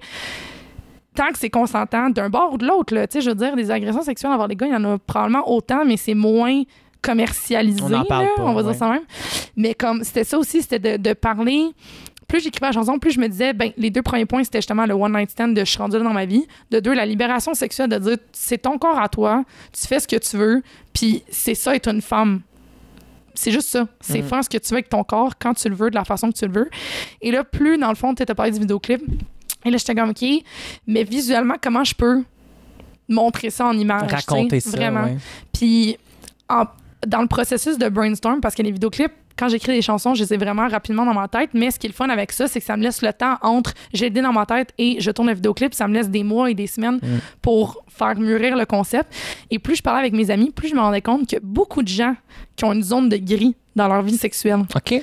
[1.15, 3.55] tant que c'est consentant d'un bord ou de l'autre, là, tu sais, je veux dire,
[3.55, 6.61] des agressions sexuelles envers les gars, il y en a probablement autant, mais c'est moins
[7.01, 8.71] commercialisé, On en parle là, pas, on va ouais.
[8.71, 9.03] dire ça même.
[9.55, 11.69] Mais comme, c'était ça aussi, c'était de, de parler...
[12.27, 14.87] Plus j'écrivais la chanson, plus je me disais, ben, les deux premiers points, c'était justement
[14.87, 16.47] le one night stand de je suis rendue dans ma vie.
[16.71, 20.07] De deux, la libération sexuelle, de dire, c'est ton corps à toi, tu fais ce
[20.07, 22.41] que tu veux, puis c'est ça être une femme.
[23.35, 23.87] C'est juste ça.
[24.01, 24.27] C'est Mhm.
[24.27, 26.31] faire ce que tu veux avec ton corps quand tu le veux, de la façon
[26.31, 26.69] que tu le veux.
[27.21, 29.03] Et là, plus, dans le fond, tu as parlé du vidéoclip.
[29.65, 30.23] Et là, j'étais comme, OK,
[30.87, 32.23] mais visuellement, comment je peux
[33.09, 34.11] montrer ça en image?
[34.11, 34.69] Raconter ça.
[34.71, 35.03] Vraiment.
[35.03, 35.17] ouais.
[35.53, 35.97] Puis,
[36.49, 36.65] en-
[37.05, 40.33] dans le processus de brainstorm, parce que les vidéoclips, quand j'écris des chansons, je les
[40.33, 41.49] ai vraiment rapidement dans ma tête.
[41.53, 43.35] Mais ce qui est le fun avec ça, c'est que ça me laisse le temps
[43.41, 45.73] entre j'ai l'idée dans ma tête et je tourne le vidéoclip.
[45.73, 47.17] Ça me laisse des mois et des semaines Mm.
[47.41, 49.13] pour faire mûrir le concept.
[49.51, 51.87] Et plus je parlais avec mes amis, plus je me rendais compte que beaucoup de
[51.89, 52.15] gens
[52.55, 54.61] qui ont une zone de gris dans leur vie sexuelle.
[54.73, 55.01] OK.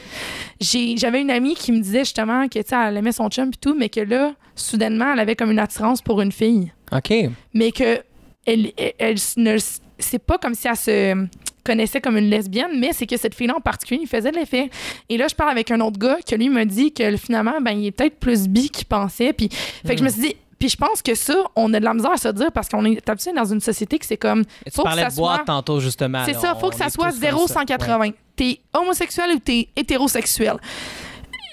[0.61, 3.57] J'avais une amie qui me disait justement que, tu sais, elle aimait son chum et
[3.61, 7.13] tout, mais que là, soudainement, elle avait comme une attirance pour une fille OK.
[7.55, 8.01] mais que
[8.45, 9.57] elle, elle, elle ne
[9.99, 11.27] c'est pas comme si elle se
[11.65, 14.69] connaissait comme une lesbienne, mais c'est que cette fille-là en particulier, il faisait de l'effet.
[15.09, 17.71] Et là, je parle avec un autre gars que lui me dit que finalement, ben,
[17.71, 19.33] il est peut-être plus bi qu'il pensait.
[19.33, 19.49] Puis,
[19.87, 21.95] fait que je me suis dit, puis je pense que ça, on a de la
[21.95, 24.71] misère à se dire parce qu'on est habitué dans une société que c'est comme, Et
[24.71, 26.25] tu Faut que parlais ça de boîte soit- tantôt, justement.
[26.25, 27.55] c'est ça, faut que ça soit tous 0 comme ça.
[27.61, 28.11] 180.
[28.35, 30.57] T'es homosexuel ou t'es hétérosexuel.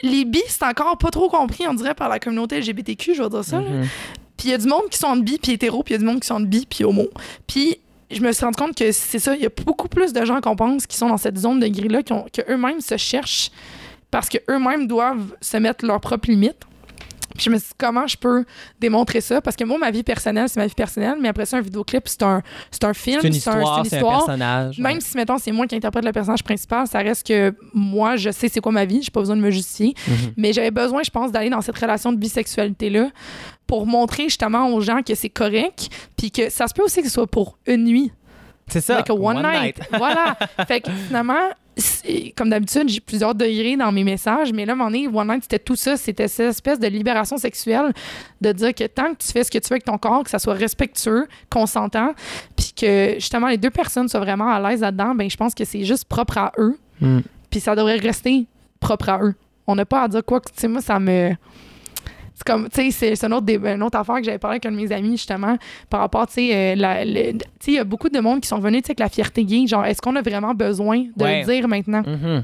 [0.04, 3.30] Les bis, c'est encore pas trop compris, on dirait, par la communauté LGBTQ, je vais
[3.30, 3.60] dire ça.
[3.60, 3.88] Mhm.
[4.38, 6.00] Puis il y a du monde qui sont en bi puis hétéro, puis il y
[6.00, 7.08] a du monde qui sont en bi puis homo.
[7.48, 7.78] Puis
[8.10, 10.40] je me suis rendu compte que c'est ça, il y a beaucoup plus de gens
[10.42, 13.52] qu'on pense qui sont dans cette zone de gris-là, qui ont- que eux-mêmes se cherchent
[14.12, 16.62] parce que eux-mêmes doivent se mettre leurs propres limites.
[17.40, 18.44] Puis je me suis dit, comment je peux
[18.82, 19.40] démontrer ça?
[19.40, 22.06] Parce que moi, ma vie personnelle, c'est ma vie personnelle, mais après ça, un vidéoclip,
[22.06, 24.18] c'est un, c'est un film, C'est une un- histoire, c'est un histoire.
[24.26, 24.78] personnage.
[24.78, 25.00] Même ouais.
[25.00, 28.50] si, mettons, c'est moi qui interprète le personnage principal, ça reste que moi, je sais
[28.50, 29.94] c'est quoi ma vie, j'ai pas besoin de me justifier.
[30.06, 30.16] Mhm.
[30.36, 33.10] Mais j'avais besoin, je pense, d'aller dans cette relation de bisexualité-là
[33.66, 37.08] pour montrer justement aux gens que c'est correct, puis que ça se peut aussi que
[37.08, 38.12] ce soit pour une nuit.
[38.68, 38.96] C'est ça.
[38.98, 39.80] Like a one, night.
[39.98, 40.38] voilà.
[40.68, 41.50] fait que finalement,
[42.36, 45.76] comme d'habitude, j'ai plusieurs degrés dans mes messages, mais là, donné, One Night, c'était tout
[45.76, 45.98] ça.
[45.98, 47.94] C'était cette espèce de libération sexuelle
[48.42, 50.30] de dire que tant que tu fais ce que tu veux avec ton corps, que
[50.30, 52.14] ça soit respectueux, consentant,
[52.56, 55.66] puis que justement les deux personnes soient vraiment à l'aise là-dedans, ben je pense que
[55.66, 57.20] c'est juste propre à eux, Mm.
[57.50, 58.46] puis ça devrait rester
[58.80, 59.34] propre à eux.
[59.68, 61.32] On n'a pas à dire quoi que, tu sais, moi, ça me.
[62.42, 64.72] C'est comme, tu sais, c'est- une autre, une autre affaire que j'avais parlé avec un
[64.72, 65.58] de mes amis, justement,
[65.90, 68.60] par rapport, tu sais, euh, tu sais, il y a beaucoup de monde qui sont
[68.60, 69.68] venus, tu sais, avec la fierté gay.
[69.68, 71.42] Genre, est-ce qu'on a vraiment besoin de Ouais.
[71.42, 72.02] le dire maintenant?
[72.08, 72.42] Mhm.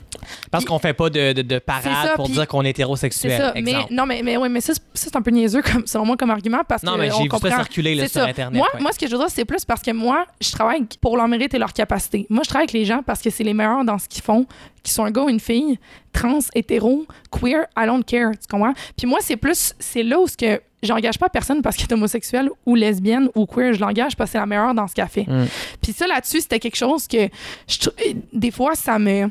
[0.51, 3.38] Parce qu'on fait pas de, de, de parade ça, pour dire qu'on est hétérosexuel.
[3.39, 3.51] ça.
[3.55, 3.93] Mais, exemple.
[3.93, 6.62] non, mais, mais, ouais, mais ça, c'est- un peu niaiseux, comme, selon moi, comme argument,
[6.67, 6.99] parce non, que.
[6.99, 8.27] mais j'ai vu comprend- ça circuler là, sur ça.
[8.27, 8.58] Internet.
[8.58, 8.81] Moi, ouais.
[8.81, 11.29] moi, ce que je veux dire, c'est plus parce que moi, je travaille pour leur
[11.29, 12.27] mérite et leur capacité.
[12.29, 14.45] Moi, je travaille avec les gens parce que c'est les meilleurs dans ce qu'ils font,
[14.86, 15.78] qu'ils soient un gars ou une fille,
[16.13, 18.32] trans, hétéro, queer, I don't care.
[18.32, 18.74] Tu comprends?
[18.98, 21.93] Puis moi, c'est plus, c'est là où ce que j'engage pas personne parce qu'elle est
[21.93, 23.74] homosexuelle ou lesbienne ou queer.
[23.74, 25.26] Je l'engage parce que c'est la meilleure dans ce fait.
[25.28, 25.45] Mm.
[25.82, 27.28] Puis ça, là-dessus, c'était quelque chose que,
[27.67, 27.91] je trou-
[28.32, 29.30] des fois, ça me.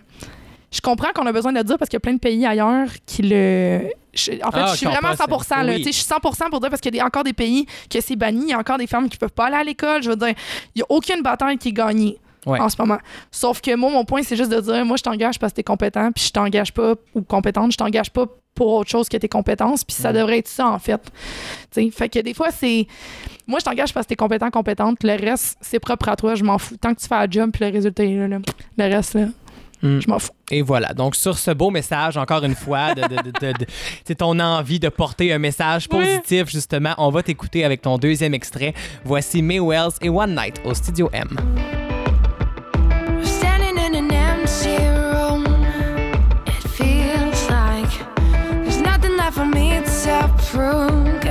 [0.73, 2.45] Je comprends qu'on a besoin de le dire parce qu'il y a plein de pays
[2.45, 3.83] ailleurs qui le.
[4.12, 5.73] je- en fait, Ah, je suis qui vraiment pas 100 là.
[5.73, 5.77] oui.
[5.79, 7.67] Tu sais, Je suis 100% pour dire parce qu'il y a des- encore des pays
[7.88, 10.03] que c'est banni, il y a encore des femmes qui peuvent pas aller à l'école.
[10.03, 10.35] Je veux dire,
[10.75, 12.61] il y a aucune bataille qui est gagnée Ouais.
[12.61, 12.98] en ce moment.
[13.30, 15.62] Sauf que moi, mon point, c'est juste de dire, moi, je t'engage parce que t'es
[15.62, 19.28] compétent, puis je t'engage pas, ou compétente, je t'engage pas pour autre chose que tes
[19.28, 19.83] compétences.
[19.85, 21.00] Puis ça devrait être ça, en fait.
[21.72, 22.87] Tu sais, fait que des fois, c'est.
[23.46, 24.98] Moi, je t'engage parce que t'es compétent, compétente.
[25.02, 26.35] Le reste, c'est propre à toi.
[26.35, 26.76] Je m'en fous.
[26.76, 28.28] Tant que tu fais la job, puis le résultat est là.
[28.28, 28.38] là.
[28.78, 29.26] Le reste, là,
[29.83, 30.00] Mm.
[30.00, 30.30] je m'en fous.
[30.50, 30.94] Et voilà.
[30.94, 33.16] Donc, sur ce beau message, encore une fois, de, de,
[33.52, 33.64] de-
[34.07, 38.33] de- ton envie de porter un message positif, justement, on va t'écouter avec ton deuxième
[38.35, 38.72] extrait.
[39.04, 41.37] Voici May Wells et One Night au Studio M.
[50.55, 51.24] to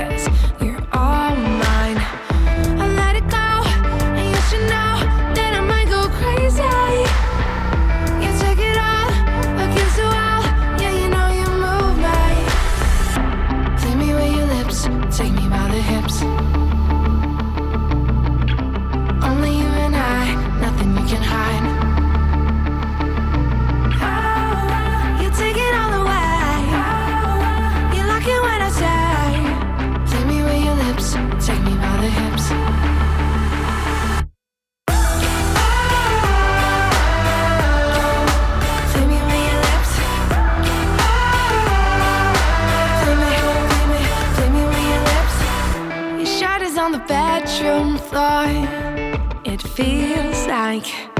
[48.16, 51.13] It feels like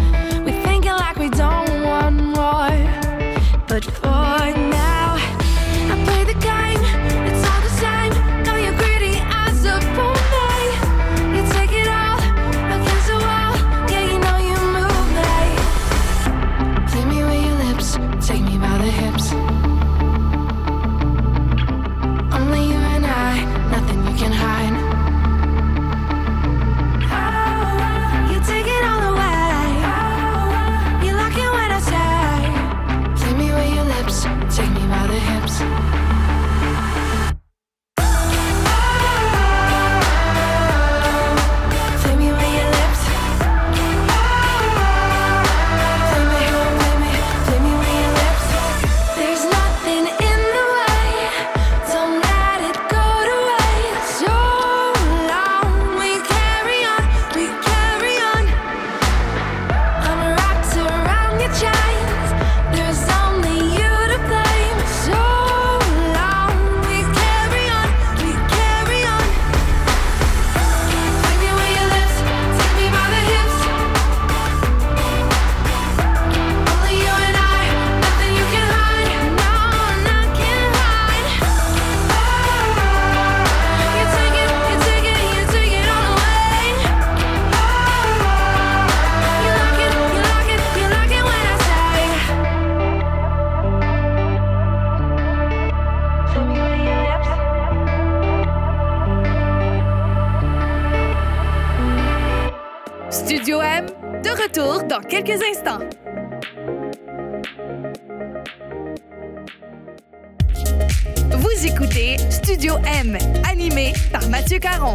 [114.45, 114.95] Mathieu Caron.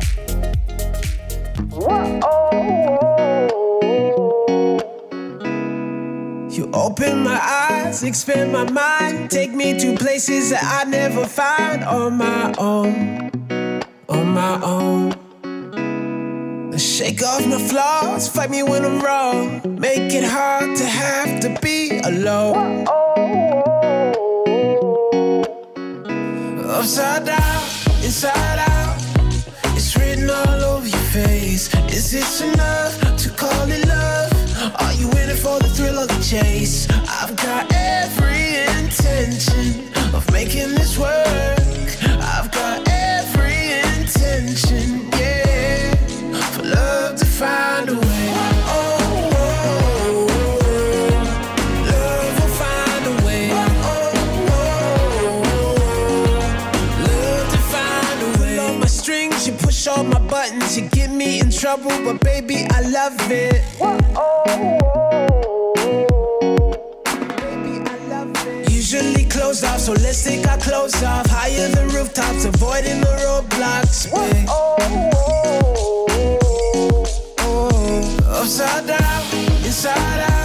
[6.52, 11.84] You open my eyes, expand my mind, take me to places that I never find
[11.84, 13.41] on my own,
[14.08, 15.14] on my own.
[16.78, 21.58] Shake off my flaws, fight me when I'm wrong, make it hard to have to
[21.60, 22.86] be alone.
[26.70, 27.64] Upside down,
[28.04, 28.69] inside out,
[32.00, 34.32] Is this enough to call it love?
[34.80, 36.88] Are you in it for the thrill of the chase?
[36.89, 41.29] I've got every intention of making this work.
[61.70, 63.62] Trouble, but baby, I love it.
[68.72, 71.28] Usually closed off, so let's take our clothes off.
[71.28, 74.10] Higher than rooftops, avoiding the roadblocks.
[74.12, 74.48] Babe.
[74.50, 74.76] Oh,
[77.40, 77.68] oh,
[78.32, 78.42] oh.
[78.42, 79.24] upside down,
[79.64, 80.39] inside out.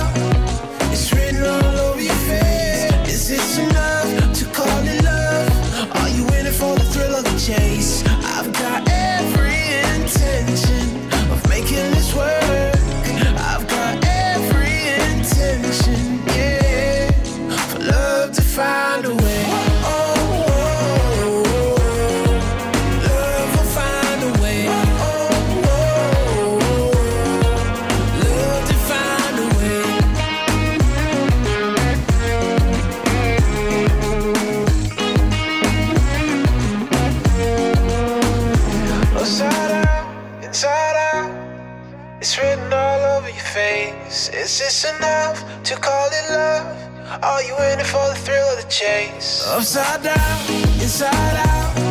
[47.25, 49.47] Are you in it for the thrill of the chase?
[49.49, 51.84] Upside down, inside out.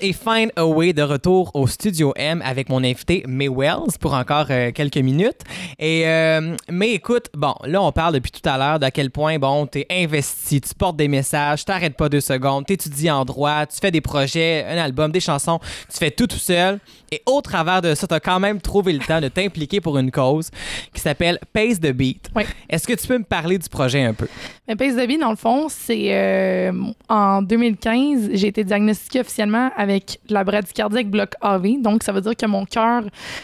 [0.00, 4.14] Et Find a Way de retour au Studio M avec mon invité May Wells pour
[4.14, 5.40] encore euh, quelques minutes.
[5.78, 9.38] Et euh, mais écoute, bon, là on parle depuis tout à l'heure d'à quel point
[9.38, 13.76] bon, t'es investi, tu portes des messages, t'arrêtes pas deux secondes, t'étudies en droit, tu
[13.78, 15.60] fais des projets, un album, des chansons,
[15.90, 16.78] tu fais tout tout seul.
[17.12, 20.10] Et au travers de ça, t'as quand même trouvé le temps de t'impliquer pour une
[20.10, 20.50] cause
[20.94, 22.30] qui s'appelle Pace the Beat.
[22.34, 22.44] Oui.
[22.70, 24.26] Est-ce que tu peux me parler du projet un peu?
[24.66, 26.72] Mais Pace de vie, dans le fond, c'est euh,
[27.08, 31.80] en 2015, j'ai été diagnostiquée officiellement avec la bradycardie bloc AV.
[31.80, 33.02] Donc, ça veut dire que mon cœur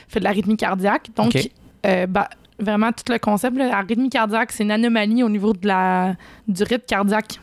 [0.09, 1.09] fait de la rythmie cardiaque.
[1.17, 1.33] Donc,
[1.87, 2.29] euh, bah,
[2.59, 6.15] vraiment, tout le concept, là, la rythmie cardiaque, c'est une anomalie au niveau de la,
[6.47, 7.41] du rythme cardiaque.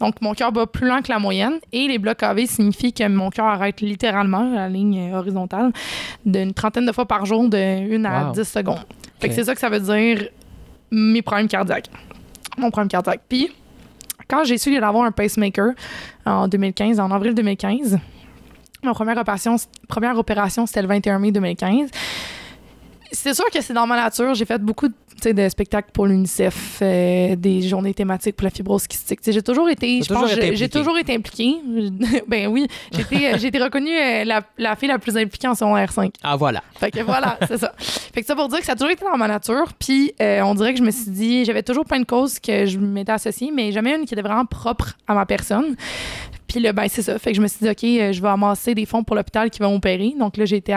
[0.00, 1.58] Donc, mon cœur bat plus lent que la moyenne.
[1.72, 5.72] Et les blocs AV signifient que mon cœur arrête littéralement la ligne horizontale
[6.26, 7.56] d'une trentaine de fois par jour, de
[7.96, 8.32] 1 à Wow.
[8.32, 8.84] 10 secondes.
[9.20, 10.28] Fait que c'est ça que ça veut dire
[10.90, 11.88] mes problèmes cardiaques.
[12.58, 13.20] Mon problème cardiaque.
[13.28, 13.48] Puis,
[14.32, 15.74] quand j'ai su d'avoir un pacemaker
[16.24, 17.98] en 2015, en avril 2015,
[18.82, 19.56] ma première opération,
[19.88, 21.90] première opération c'était le 21 mai 2015.
[23.12, 24.34] C'est sûr que c'est dans ma nature.
[24.34, 29.20] J'ai fait beaucoup de spectacles pour l'UNICEF, euh, des journées thématiques pour la fibrose kystique.
[29.24, 31.56] J'ai toujours été, T'as je toujours pense, été j'ai- toujours été impliquée.
[32.26, 36.12] ben oui, j'ai été, reconnue euh, la, la fille la plus impliquée en secondaire 5.
[36.24, 36.62] Ah voilà.
[36.74, 37.72] Fait que voilà, c'est ça.
[37.78, 39.72] Fait que ça pour dire que ça a toujours été dans ma nature.
[39.78, 42.66] Puis euh, on dirait que je me suis dit, j'avais toujours plein de causes que
[42.66, 45.76] je m'étais associée, mais jamais une qui était vraiment propre à ma personne.
[46.52, 47.18] Puis là, ben c'est ça.
[47.18, 49.48] Fait que je me suis dit, OK, euh, je vais amasser des fonds pour l'hôpital
[49.50, 50.12] qui va m'opérer.
[50.18, 50.74] Donc là, j'ai été,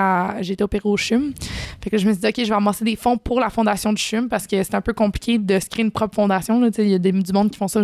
[0.62, 1.34] opérée au CHUM.
[1.84, 3.92] Fait que je me suis dit, OK, je vais amasser des fonds pour la fondation
[3.92, 6.66] du CHUM parce que c'est un peu compliqué de se créer une propre fondation.
[6.78, 7.82] Il y a des, du monde qui font ça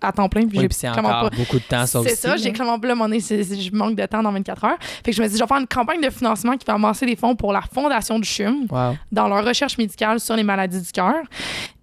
[0.00, 0.42] à temps plein.
[0.46, 2.50] Puis Oui, j'ai puis c'est clairement encore pas- beaucoup de temps ça c'est ça, j'ai
[2.52, 4.76] clairement pas je manque de temps dans 24 heures.
[4.80, 6.74] Fait que je me suis dit, je vais faire une campagne de financement qui va
[6.74, 8.96] amasser des fonds pour la fondation du CHUM Wow.
[9.12, 11.22] dans leur recherche médicale sur les maladies du cœur.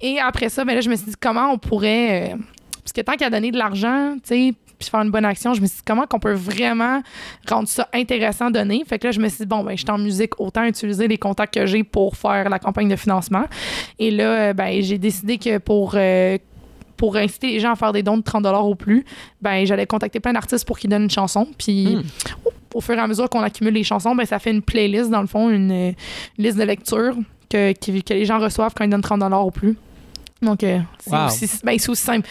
[0.02, 2.32] Et après ça, ben là, je me suis dit comment on pourrait.
[2.34, 2.36] euh,
[2.84, 5.62] parce que tant qu'à donner de l'argent, tu sais, puis faire une bonne action, je
[5.62, 7.02] me suis dit comment qu'on peut vraiment
[7.48, 8.84] rendre ça intéressant à donner?
[8.88, 11.08] Fait que là, je me suis dit, bon, ben, je suis en musique, autant utiliser
[11.08, 13.44] les contacts que j'ai pour faire la campagne de financement.
[14.00, 15.94] Et là, euh, ben, j'ai décidé que pour.
[15.96, 16.38] euh,
[16.98, 19.06] pour inciter les gens à faire des dons de 30 au plus,
[19.42, 21.48] ben j'allais contacter plein d'artistes pour qu'ils donnent une chanson.
[21.58, 22.02] Puis Hmm.
[22.74, 25.22] au, fur et à mesure qu'on accumule les chansons, ben ça fait une playlist, dans
[25.22, 25.92] le fond, une, euh,
[26.38, 27.16] liste de lecture
[27.50, 29.78] que, que les gens reçoivent quand ils donnent 30 au plus.
[30.42, 31.26] Donc, euh, c'est Wow.
[31.26, 32.28] aussi, ben, c'est aussi simple.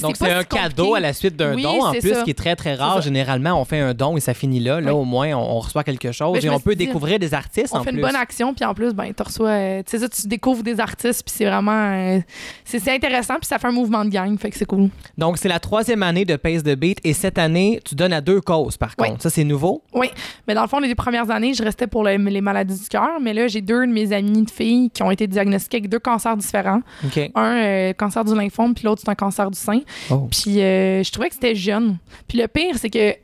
[0.00, 2.22] Donc, c'est un si cadeau à la suite d'un Oui, don, en plus, ça.
[2.22, 3.00] qui est très, très rare.
[3.02, 4.80] Généralement, on fait un don et ça finit là.
[4.80, 5.00] Là, Oui.
[5.00, 7.72] au moins, on, on reçoit quelque chose Ben, et on peut dit, découvrir des artistes
[7.74, 7.98] On en fait plus.
[7.98, 9.48] une bonne action, puis en plus, ben, tu reçois.
[9.48, 11.72] euh, tu sais, ça, tu découvres des artistes, puis c'est vraiment.
[11.72, 12.20] euh,
[12.64, 14.88] c'est intéressant, puis ça fait un mouvement de gang, fait que c'est cool.
[15.18, 18.20] Donc, c'est la troisième année de Pace de Beat et cette année, tu donnes à
[18.20, 19.08] deux causes, par Oui.
[19.08, 19.22] contre.
[19.22, 19.82] Ça, c'est nouveau?
[19.94, 20.10] Oui,
[20.46, 22.88] mais dans le fond, les deux premières années, je restais pour le- les maladies du
[22.88, 25.90] cœur, mais là, j'ai deux de mes amies de filles qui ont été diagnostiquées avec
[25.90, 26.80] deux cancers différents.
[27.04, 27.30] OK.
[27.34, 29.80] Un, euh, cancer du lymphome, puis l'autre, c'est un cancer du sein.
[30.10, 30.28] Oh.
[30.30, 31.98] Puis euh, je trouvais que c'était jeune.
[32.28, 33.14] Puis le pire, c'est que.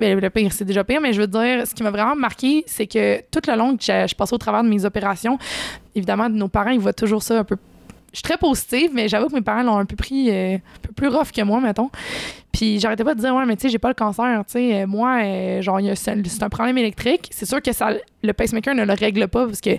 [0.00, 2.62] Ben, le pire, c'est déjà pire, mais je veux dire, ce qui m'a vraiment marqué,
[2.68, 5.38] c'est que tout le long que je, je passais au travers de mes opérations,
[5.96, 7.56] évidemment, nos parents, ils voient toujours ça un peu.
[8.12, 10.80] Je suis très positive, mais j'avoue que mes parents l'ont un peu pris euh, un
[10.82, 11.90] peu plus rough que moi, mettons.
[12.52, 14.44] Puis j'arrêtais pas de dire, ouais, mais tu sais, j'ai pas le cancer.
[14.46, 17.28] Tu sais, moi, euh, genre, c'est un problème électrique.
[17.30, 17.90] C'est sûr que ça,
[18.22, 19.78] le pacemaker ne le règle pas parce que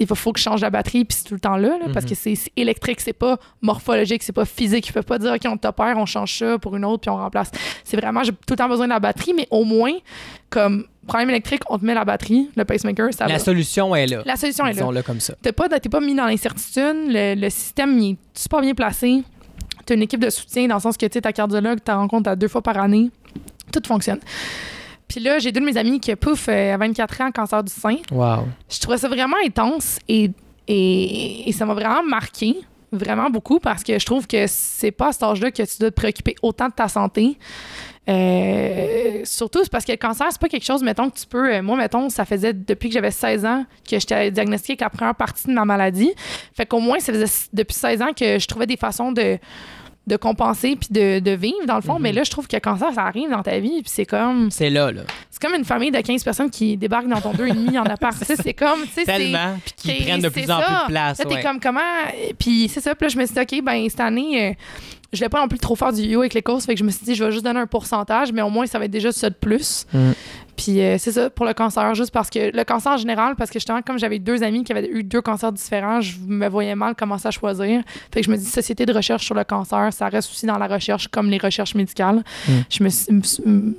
[0.00, 2.04] il faut, que je change la batterie puis c'est tout le temps là, là, parce
[2.04, 2.10] Mhm.
[2.10, 4.88] que c'est électrique, c'est pas morphologique, c'est pas physique.
[4.88, 7.16] Ils peuvent pas dire OK, on t'opère, on change ça pour une autre puis on
[7.16, 7.50] remplace.
[7.84, 9.92] C'est vraiment j'ai tout le temps besoin de la batterie, mais au moins
[10.50, 13.38] comme problème électrique, on te met la batterie, le pacemaker, ça La va.
[13.38, 14.22] solution est là.
[14.26, 14.74] La solution est là.
[14.74, 15.34] Disons-le comme ça.
[15.42, 19.22] T'es pas, pas mis dans l'incertitude, le, le système il est super bien placé.
[19.86, 22.36] T'as une équipe de soutien dans le sens que tu ta cardiologue, tu rencontres à
[22.36, 23.10] deux fois par année.
[23.72, 24.18] Tout fonctionne.
[25.08, 27.72] Puis là, j'ai deux de mes amis qui, pouf, euh, à 24 ans, cancer du
[27.72, 27.96] sein.
[28.12, 28.46] Wow.
[28.70, 30.30] Je trouvais ça vraiment intense et,
[30.66, 32.56] et, et ça m'a vraiment marqué.
[32.90, 35.90] Vraiment beaucoup parce que je trouve que c'est pas à cet âge-là que tu dois
[35.90, 37.36] te préoccuper autant de ta santé.
[38.08, 41.54] Euh, surtout, c'est parce que le cancer, c'est pas quelque chose, mettons, que tu peux.
[41.54, 44.90] euh, moi, mettons, ça faisait depuis que j'avais 16 ans que j'étais diagnostiquée avec la
[44.90, 46.12] première partie de ma maladie.
[46.56, 49.38] Fait qu'au moins, ça faisait depuis 16 ans que je trouvais des façons de
[50.08, 52.60] de compenser puis de, de vivre dans le fond mais là je trouve que le
[52.60, 55.02] cancer ça arrive dans ta vie puis c'est comme C'est là, là.
[55.30, 57.84] c'est comme une famille de 15 personnes qui débarquent dans ton deux et demi en
[57.84, 60.64] appart c'est comme tu sais, c'est- Tellement, puis qui prennent de plus en ça.
[60.66, 61.18] plus de place.
[61.18, 61.42] Là, t'es ouais.
[61.42, 61.80] comme comment?
[62.38, 62.94] Puis c'est ça.
[62.94, 64.52] Puis là, je me suis dit, OK, ben cette année, euh,
[65.12, 66.66] je voulais pas non plus trop faire du yo avec les courses.
[66.66, 68.66] Fait que je me suis dit, je vais juste donner un pourcentage, mais au moins,
[68.66, 69.86] ça va être déjà ça de plus.
[69.92, 70.10] Mm.
[70.56, 73.48] Puis euh, c'est ça pour le cancer, juste parce que le cancer en général, parce
[73.48, 76.74] que justement, comme j'avais deux amis qui avaient eu deux cancers différents, je me voyais
[76.74, 77.82] mal commencer à choisir.
[78.12, 80.58] Fait que je me dis, société de recherche sur le cancer, ça reste aussi dans
[80.58, 82.22] la recherche, comme les recherches médicales.
[82.48, 82.52] Mm.
[82.68, 83.22] Je me suis,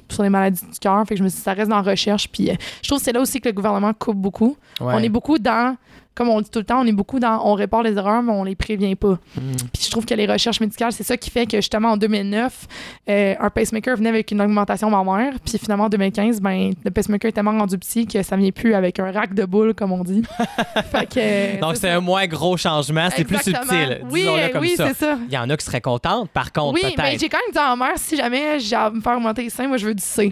[0.10, 1.06] sur les maladies du cœur.
[1.06, 2.30] Fait que je me suis dit, ça reste dans la recherche.
[2.30, 4.58] Puis euh, je trouve que c'est là aussi que le gouvernement coupe beaucoup.
[4.80, 4.94] Ouais.
[4.96, 5.76] On est beaucoup dans,
[6.20, 8.34] comme on dit tout le temps, on est beaucoup dans, on répare les erreurs, mais
[8.34, 9.18] on les prévient pas.
[9.38, 9.56] Mm.
[9.72, 12.68] Puis je trouve que les recherches médicales, c'est ça qui fait que justement en 2009,
[13.08, 15.36] euh, un pacemaker venait avec une augmentation mammaire.
[15.46, 18.74] Puis finalement en 2015, ben, le pacemaker est tellement rendu petit que ça vient plus
[18.74, 20.24] avec un rack de boules, comme on dit.
[20.92, 24.02] fait que, euh, Donc, c'est un moins gros changement, c'est plus subtil.
[24.12, 24.90] Oui, euh, comme oui, ça.
[24.90, 25.18] c'est ça.
[25.26, 27.60] Il y en a qui seraient contentes, par contre, Oui, mais j'ai quand même dit
[27.60, 29.96] à ma mère, si jamais j'ai à me faire augmenter les seins, moi je veux
[29.96, 30.32] du C.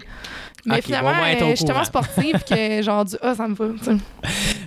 [0.68, 1.12] Mais Ok, finalement, au
[1.44, 3.66] euh, je suis tellement sportive que genre du A, ça me va.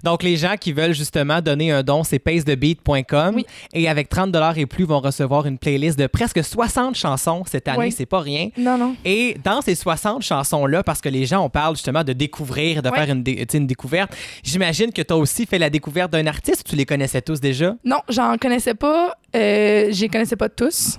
[0.04, 3.36] Donc, les gens qui veulent justement donner un don, c'est pacethebeat.com.
[3.36, 3.46] Oui.
[3.74, 7.78] Et avec 30 et plus, vont recevoir une playlist de presque 60 chansons cette année.
[7.86, 7.92] Oui.
[7.92, 8.50] C'est pas rien.
[8.58, 8.96] Non, non.
[9.06, 12.90] Et dans ces 60 chansons-là, parce que les gens, on parle justement de découvrir, de
[12.90, 16.66] faire une, dé- une découverte, j'imagine que tu as aussi fait la découverte d'un artiste.
[16.68, 17.76] Tu les connaissais tous déjà?
[17.86, 19.16] Non, j'en connaissais pas.
[19.36, 20.98] Euh, je les connaissais pas tous.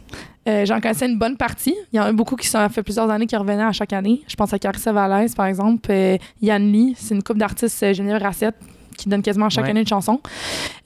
[0.48, 1.74] Euh, j'en connaissais une bonne partie.
[1.92, 4.22] Il y en a beaucoup qui sont, fait plusieurs années qui revenaient à chaque année.
[4.26, 5.88] Je pense à Carissa Valaise, par exemple.
[5.90, 8.56] Euh, Yann Lee, c'est une couple d'artistes euh, Geneviève Racette
[8.96, 9.70] qui donne quasiment chaque Ouais.
[9.70, 10.20] année une chanson.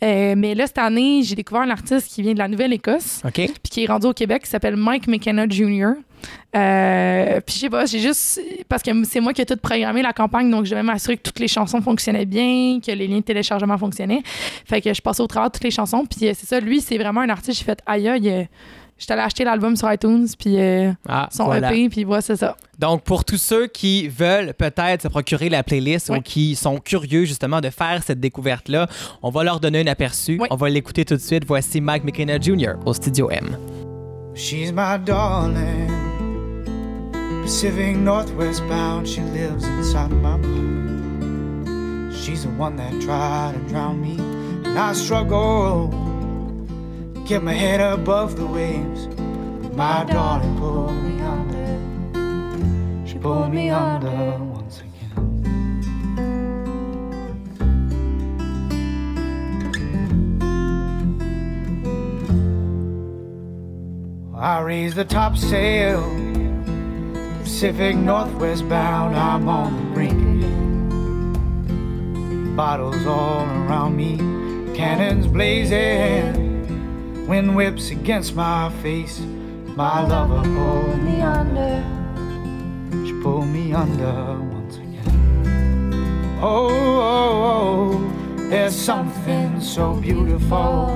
[0.04, 3.70] Euh, mais là, cette année, j'ai découvert un artiste qui vient de la Nouvelle-Écosse puis
[3.70, 5.88] qui est rendu au Québec, qui s'appelle Mike McKenna Jr.
[6.54, 8.40] Euh, puis je sais pas, j'ai juste.
[8.68, 11.22] Parce que c'est moi qui ai tout programmé la campagne, donc je devais m'assurer que
[11.22, 14.22] toutes les chansons fonctionnaient bien, que les liens de téléchargement fonctionnaient.
[14.64, 16.98] Fait que je passais au travers de toutes les chansons, puis c'est ça, lui, c'est
[16.98, 18.48] vraiment un artiste, j'ai fait aïe aïe.
[18.98, 21.70] J'étais allée acheter l'album sur iTunes, puis euh, Ah, son voilà.
[21.74, 22.56] EP, puis voilà, c'est ça.
[22.78, 27.24] Donc, pour tous ceux qui veulent peut-être se procurer la playlist ou qui sont curieux
[27.26, 28.86] justement de faire cette découverte-là,
[29.22, 30.40] on va leur donner un aperçu.
[30.50, 31.44] On va l'écouter tout de suite.
[31.46, 32.72] Voici Mike McKenna Jr.
[32.86, 33.58] au Studio M.
[34.34, 35.90] She's my darling.
[37.42, 42.12] Pacific Northwest bound, she lives inside my mind.
[42.12, 44.16] She's the one that tried to drown me,
[44.64, 45.90] and I struggle.
[47.26, 49.08] Get my head above the waves.
[49.74, 51.80] My darling pulled me under.
[53.04, 55.56] She pulled me under once again.
[64.36, 66.08] I raise the topsail.
[67.42, 70.46] Pacific Northwest bound, I'm on the brink again.
[72.54, 74.16] Bottles all around me,
[74.76, 76.45] cannons blazing,
[77.26, 79.20] wind whips against my face.
[79.76, 81.84] My lover pulled me under,
[83.04, 86.38] she pulled me under once again.
[86.40, 90.88] Oh, oh, oh, there's something so beautiful.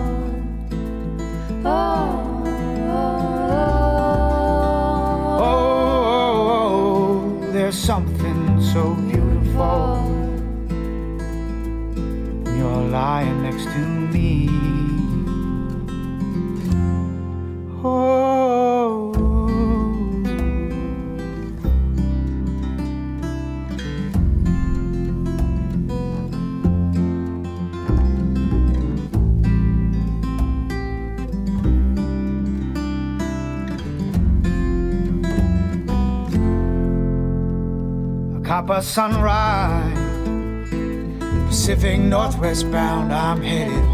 [1.63, 2.43] Oh,
[5.33, 5.49] oh,
[7.43, 10.07] oh, there's something so beautiful.
[12.57, 14.49] You're lying next to me.
[17.83, 17.87] A
[38.45, 39.99] copper sunrise.
[41.47, 43.90] Pacific Northwest bound, I'm headed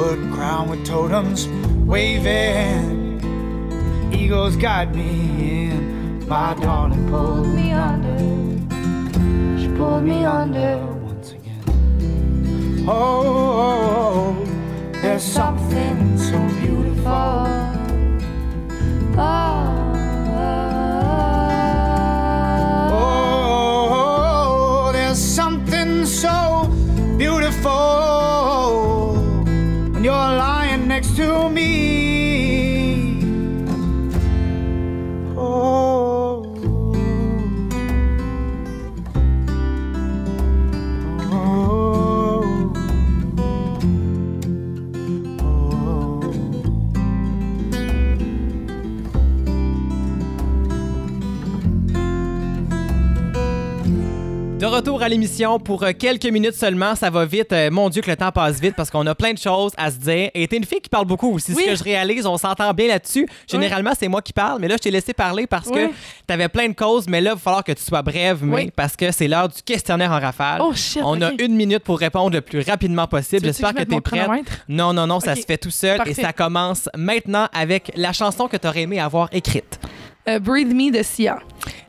[0.00, 1.48] the redwood crown with totems
[1.86, 3.20] waving,
[4.12, 6.26] eagles guide me in.
[6.26, 8.18] My darling pulled me under,
[9.60, 12.84] she pulled me under once again.
[12.88, 17.69] Oh, oh, oh, oh there's something so beautiful.
[55.10, 56.94] L'émission pour euh, quelques minutes seulement.
[56.94, 57.52] Ça va vite.
[57.52, 59.90] Euh, mon Dieu, que le temps passe vite parce qu'on a plein de choses à
[59.90, 60.30] se dire.
[60.34, 61.52] Et t'es une fille qui parle beaucoup aussi.
[61.52, 61.62] Oui.
[61.66, 63.26] Ce que je réalise, on s'entend bien là-dessus.
[63.48, 65.92] Généralement, c'est moi qui parle, mais là, je t'ai laissé parler parce que Oui.
[66.26, 67.06] t'avais plein de causes.
[67.08, 69.60] Mais là, il va falloir que tu sois brève, mais parce que c'est l'heure du
[69.62, 70.60] questionnaire en rafale.
[70.62, 73.44] Oh, shit, on a une minute pour répondre le plus rapidement possible.
[73.44, 74.28] J'espère que que t'es prête.
[74.68, 76.00] Non, non, non, ça se fait tout seul.
[76.06, 79.80] Et ça commence maintenant avec la chanson que t'aurais aimé avoir écrite.
[80.28, 81.38] Euh, Breathe Me de Sia.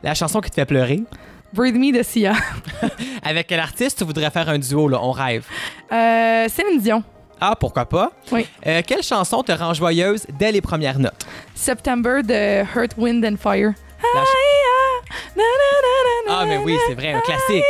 [0.02, 1.02] La chanson qui te fait pleurer.
[1.52, 2.32] Breathe Me de Sia.
[3.22, 4.98] Avec quel artiste tu voudrais faire un duo, là?
[5.02, 5.44] On rêve.
[5.92, 7.02] Euh, Céline Dion.
[7.40, 8.12] Ah, pourquoi pas?
[8.30, 8.46] Oui.
[8.66, 11.26] Euh, quelle chanson te rend joyeuse dès les premières notes?
[11.54, 13.72] September de Earth, Wind and Fire.
[14.14, 14.28] La ch-
[16.28, 17.62] Ah, mais oui, c'est vrai, un classique.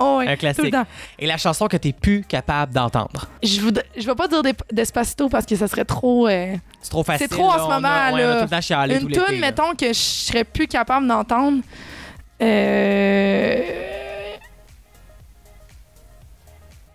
[0.00, 0.70] Oh, oui, Un Tout le classique.
[0.72, 0.86] temps.
[1.18, 3.26] Et la chanson que t'es plus capable d'entendre?
[3.42, 6.28] Je ne je vais pas dire des- Despacito parce que ça serait trop.
[6.28, 7.26] euh, C'est trop facile.
[7.28, 8.36] C'est trop en là, ce a- moment, ouais, on a là.
[8.36, 11.62] tout le temps chialé tout une tune, mettons, que je serais plus capable d'entendre.
[12.40, 13.62] Euh...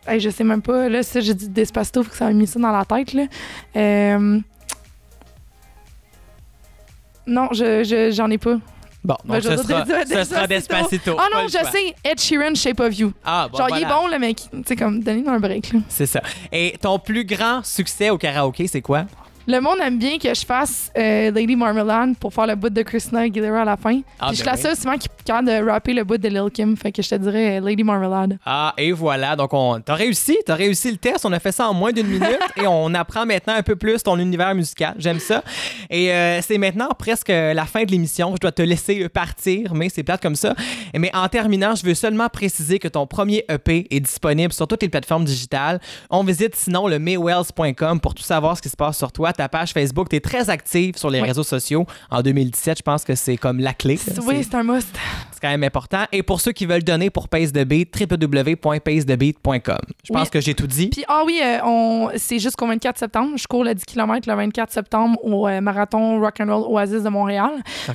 [0.05, 0.89] Hey, je sais même pas.
[0.89, 3.13] Là, ça, j'ai dit Despacito, faut que ça m'a mis ça dans la tête.
[3.13, 3.23] Là.
[3.77, 4.39] Euh...
[7.25, 8.57] Non, je, je- j'en ai pas.
[9.03, 11.15] Bon, Ben, donc je ce, sera, ce sera Despacito.
[11.17, 11.71] Ah Pas non, le je choix.
[11.71, 11.93] sais.
[12.05, 13.13] Ed Sheeran, Shape of You.
[13.23, 15.73] Ah, bon, Genre, il est bon, là, mais tu sais, comme, donnez-moi un break.
[15.73, 15.79] Là.
[15.89, 16.21] C'est ça.
[16.51, 19.05] Et ton plus grand succès au karaoké, c'est quoi?
[19.45, 22.81] Le monde aime bien que je fasse euh, Lady Marmalade pour faire le bout de
[22.81, 23.99] Christina Aguilera à la fin.
[24.17, 26.29] Ah, Puis je suis ben la seule souvent qui capable de rapper le bout de
[26.29, 26.77] Lil Kim.
[26.77, 28.37] Fait que je te dirais euh, Lady Marmalade.
[28.45, 29.35] Ah, et voilà.
[29.35, 29.81] Donc, on...
[29.81, 30.37] t'as réussi.
[30.45, 31.25] T'as réussi le test.
[31.25, 34.01] On a fait ça en moins d'une minute et on apprend maintenant un peu plus
[34.01, 34.95] ton univers musical.
[34.97, 35.43] J'aime ça.
[35.89, 38.33] Et euh, c'est maintenant presque la fin de l'émission.
[38.35, 40.55] Je dois te laisser partir, mais c'est plate comme ça.
[40.97, 44.83] Mais en terminant, je veux seulement préciser que ton premier EP est disponible sur toutes
[44.83, 45.81] les plateformes digitales.
[46.09, 49.32] On visite sinon le maywells.com pour tout savoir ce qui se passe sur toi.
[49.33, 51.27] Ta page Facebook, tu es très active sur les Oui.
[51.27, 51.85] réseaux sociaux.
[52.09, 53.99] En 2017, je pense que c'est comme la clé.
[54.25, 54.87] Oui, c'est un must.
[55.43, 56.05] Quand même important.
[56.13, 59.77] Et pour ceux qui veulent donner pour Pace de Beat, www.pacedebeat.com.
[60.03, 60.29] Je pense Oui.
[60.29, 60.87] que j'ai tout dit.
[60.87, 62.09] Puis, ah oui, euh, on...
[62.15, 63.31] c'est jusqu'au 24 septembre.
[63.35, 67.51] Je cours le 10 km le 24 septembre au euh, marathon Rock'n'Roll Oasis de Montréal.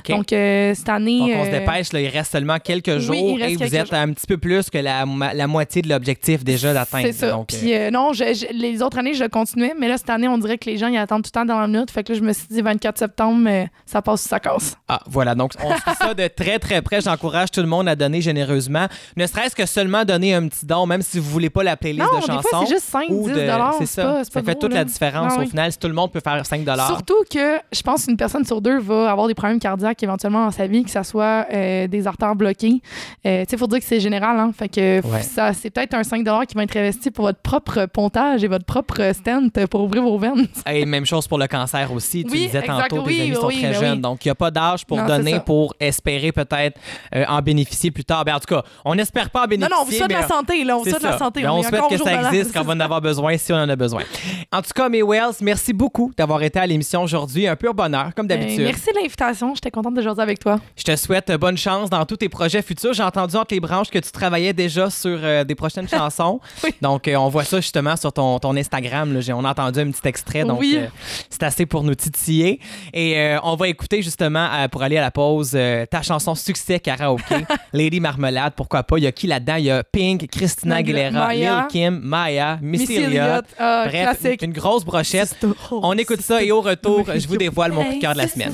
[0.07, 1.19] Donc, euh, cette année.
[1.19, 1.91] Donc, on se euh, dépêche.
[1.93, 3.97] Là, il reste seulement quelques jours et vous êtes jours.
[3.97, 7.05] un petit peu plus que la, la moitié de l'objectif déjà d'atteindre.
[7.07, 7.31] C'est ça.
[7.31, 10.37] Donc, Puis non, je- je- les autres années, je continuais, mais là, cette année, on
[10.37, 11.89] dirait que les gens, ils attendent tout le temps dans la minute.
[11.91, 14.75] Fait que là, je me suis dit 24 septembre, mais ça passe ou ça casse.
[14.87, 15.33] ah, voilà.
[15.35, 17.01] Donc, on suit ça de très, très près.
[17.01, 18.87] J'encourage tout le monde à donner généreusement.
[19.15, 22.05] Ne serait-ce que seulement donner un petit don, même si vous voulez pas la playlist
[22.11, 22.47] Non, de des chansons.
[22.49, 23.35] fois, c'est juste 5, 10 ou de-.
[23.79, 24.03] C'est ça.
[24.03, 24.79] pas- ça fait toute là.
[24.79, 25.49] la différence Ah au oui.
[25.49, 25.71] final.
[25.71, 28.79] Si tout le monde peut faire 5 Surtout que je pense qu'une personne sur deux
[28.79, 32.35] va avoir des problèmes cardiaques éventuellement dans sa vie, que ce soit euh, des artères
[32.35, 32.81] bloquées.
[33.25, 34.37] Euh, tu sais, il faut dire que c'est général.
[34.39, 34.51] Hein?
[34.57, 35.21] Fait que Ouais.
[35.21, 38.65] ça, c'est peut-être un 5 qui va être investi pour votre propre pontage et votre
[38.65, 40.47] propre stent pour ouvrir vos veines.
[40.71, 42.23] Et même chose pour le cancer aussi.
[42.23, 44.01] Tu Oui, disais exact, tantôt, tes oui, amis sont oui, très ben jeunes.
[44.01, 46.77] Donc, il n'y a pas d'âge pour Non, donner, pour espérer peut-être
[47.15, 48.25] euh, en bénéficier plus tard.
[48.25, 49.75] Ben, en tout cas, on n'espère pas en Non, bénéficier.
[49.75, 50.77] non, on vous souhaite la santé, là.
[50.77, 51.41] On vous souhaite de la santé.
[51.41, 53.57] Ben, on est souhaite que ça existe quand on va en avoir besoin, si on
[53.57, 54.03] en a besoin.
[54.51, 57.47] En tout cas, mes Wells, merci beaucoup d'avoir été à l'émission aujourd'hui.
[57.47, 58.61] Un pur bonheur, comme Euh, d'habitude.
[58.63, 59.53] merci de l'invitation.
[59.55, 60.59] J'étais contente de jaser avec toi.
[60.75, 62.93] Je te souhaite bonne chance dans tous tes projets futurs.
[62.93, 66.39] J'ai entendu entre les branches que tu travaillais déjà sur euh, des prochaines chansons.
[66.63, 66.73] Oui.
[66.81, 69.13] Donc, euh, on voit ça justement sur ton, ton Instagram.
[69.13, 69.19] là.
[69.35, 70.43] On a entendu un petit extrait.
[70.43, 70.75] Donc, Oui.
[70.77, 70.87] euh,
[71.29, 72.59] c'est assez pour nous titiller.
[72.93, 75.57] Et on va écouter justement, pour aller à la pause,
[75.89, 76.79] ta chanson succès
[77.21, 78.53] karaoké, Lady Marmelade.
[78.55, 78.97] Pourquoi pas?
[78.97, 79.55] Il y a qui là-dedans?
[79.55, 81.55] Il y a Pink, Christina Aguilera, Maya.
[81.55, 83.45] Lil Kim, Maya, Missy, Elliott.
[83.57, 84.41] Ah, Bref, classique.
[84.41, 85.35] une grosse brochette.
[85.71, 88.27] On écoute ça et au retour, je vous dévoile mon coup de cœur de la
[88.27, 88.53] semaine.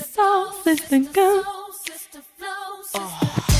[2.95, 3.55] He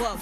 [0.00, 0.16] Yeah,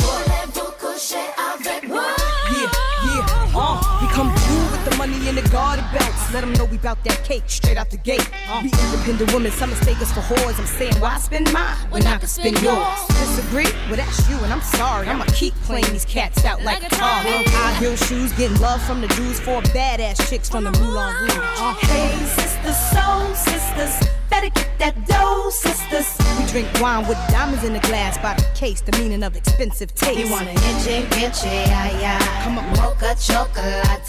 [3.04, 6.34] yeah, uh, we come through with the money in the garter belts.
[6.34, 8.28] Let them know we bout that cake straight out the gate.
[8.48, 8.62] Uh.
[8.64, 10.58] We independent women, some mistake us for whores.
[10.58, 12.76] I'm saying, why spend mine when, when I can spend yours?
[12.76, 13.06] yours?
[13.06, 13.70] Disagree?
[13.86, 15.06] Well, that's you, and I'm sorry.
[15.06, 17.22] I'ma keep playing these cats out like, like a car.
[17.22, 21.36] High heel shoes, getting love from the dudes, four badass chicks from the Moulin Rouge.
[21.36, 21.74] Uh.
[21.74, 26.16] Hey, sisters, soul sisters better get that dough, sisters.
[26.38, 29.94] we drink wine with diamonds in the glass by the case, the meaning of expensive
[29.94, 30.18] taste.
[30.18, 32.44] You want an inche, inche, ay, ay.
[32.44, 32.68] Come on.
[32.76, 34.08] Mocha chocolate.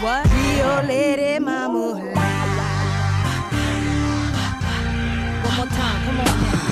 [0.00, 0.26] What?
[0.32, 2.00] Rio Lady Mama.
[5.42, 6.69] One more time, come on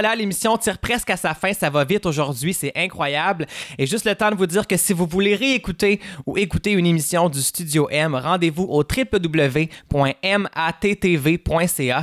[0.00, 1.52] voilà, l'émission tire presque à sa fin.
[1.52, 3.44] Ça va vite aujourd'hui, c'est incroyable.
[3.76, 6.86] Et juste le temps de vous dire que si vous voulez réécouter ou écouter une
[6.86, 9.64] émission du Studio M, rendez-vous au www.mattv.ca.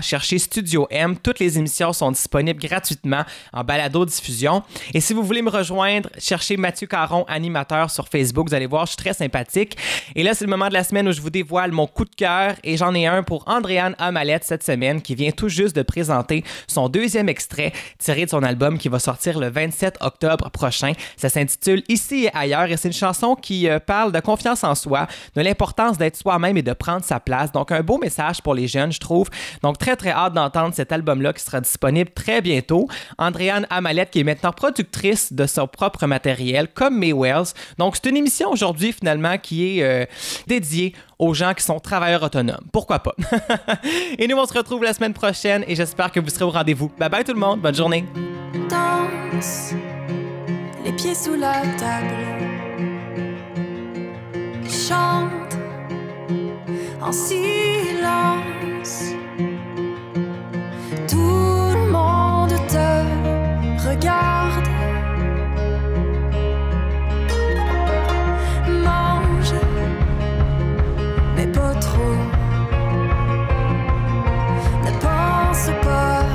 [0.01, 1.17] Cherchez Studio M.
[1.17, 4.61] Toutes les émissions sont disponibles gratuitement en balado-diffusion.
[4.93, 8.49] Et si vous voulez me rejoindre, cherchez Mathieu Caron, animateur sur Facebook.
[8.49, 9.75] Vous allez voir, je suis très sympathique.
[10.15, 12.13] Et là, c'est le moment de la semaine où je vous dévoile mon coup de
[12.13, 12.53] cœur.
[12.63, 16.43] Et j'en ai un pour Andréane Amalette cette semaine qui vient tout juste de présenter
[16.67, 20.93] son deuxième extrait tiré de son album qui va sortir le 27 octobre prochain.
[21.15, 24.75] Ça s'intitule Ici et ailleurs et c'est une chanson qui euh, parle de confiance en
[24.75, 27.51] soi, de l'importance d'être soi-même et de prendre sa place.
[27.51, 29.29] Donc un beau message pour les jeunes, je trouve.
[29.63, 32.87] Donc très très hâte d'entendre cet album-là qui sera disponible très bientôt.
[33.17, 37.53] Andréane Amalette qui est maintenant productrice de son propre matériel comme May Wells.
[37.77, 40.05] Donc c'est une émission aujourd'hui finalement qui est euh,
[40.47, 42.65] dédiée aux gens qui sont travailleurs autonomes.
[42.71, 43.15] Pourquoi pas?
[44.19, 46.91] et nous, on se retrouve la semaine prochaine et j'espère que vous serez au rendez-vous.
[46.97, 47.61] Bye bye tout le monde.
[48.69, 49.75] Danse,
[50.83, 52.15] les pieds sous la table,
[54.67, 55.57] chante
[56.99, 59.03] en silence.
[61.07, 64.67] Tout le monde te regarde.
[68.83, 69.53] Mange,
[71.35, 72.17] mais pas trop.
[74.83, 76.26] Ne pense pas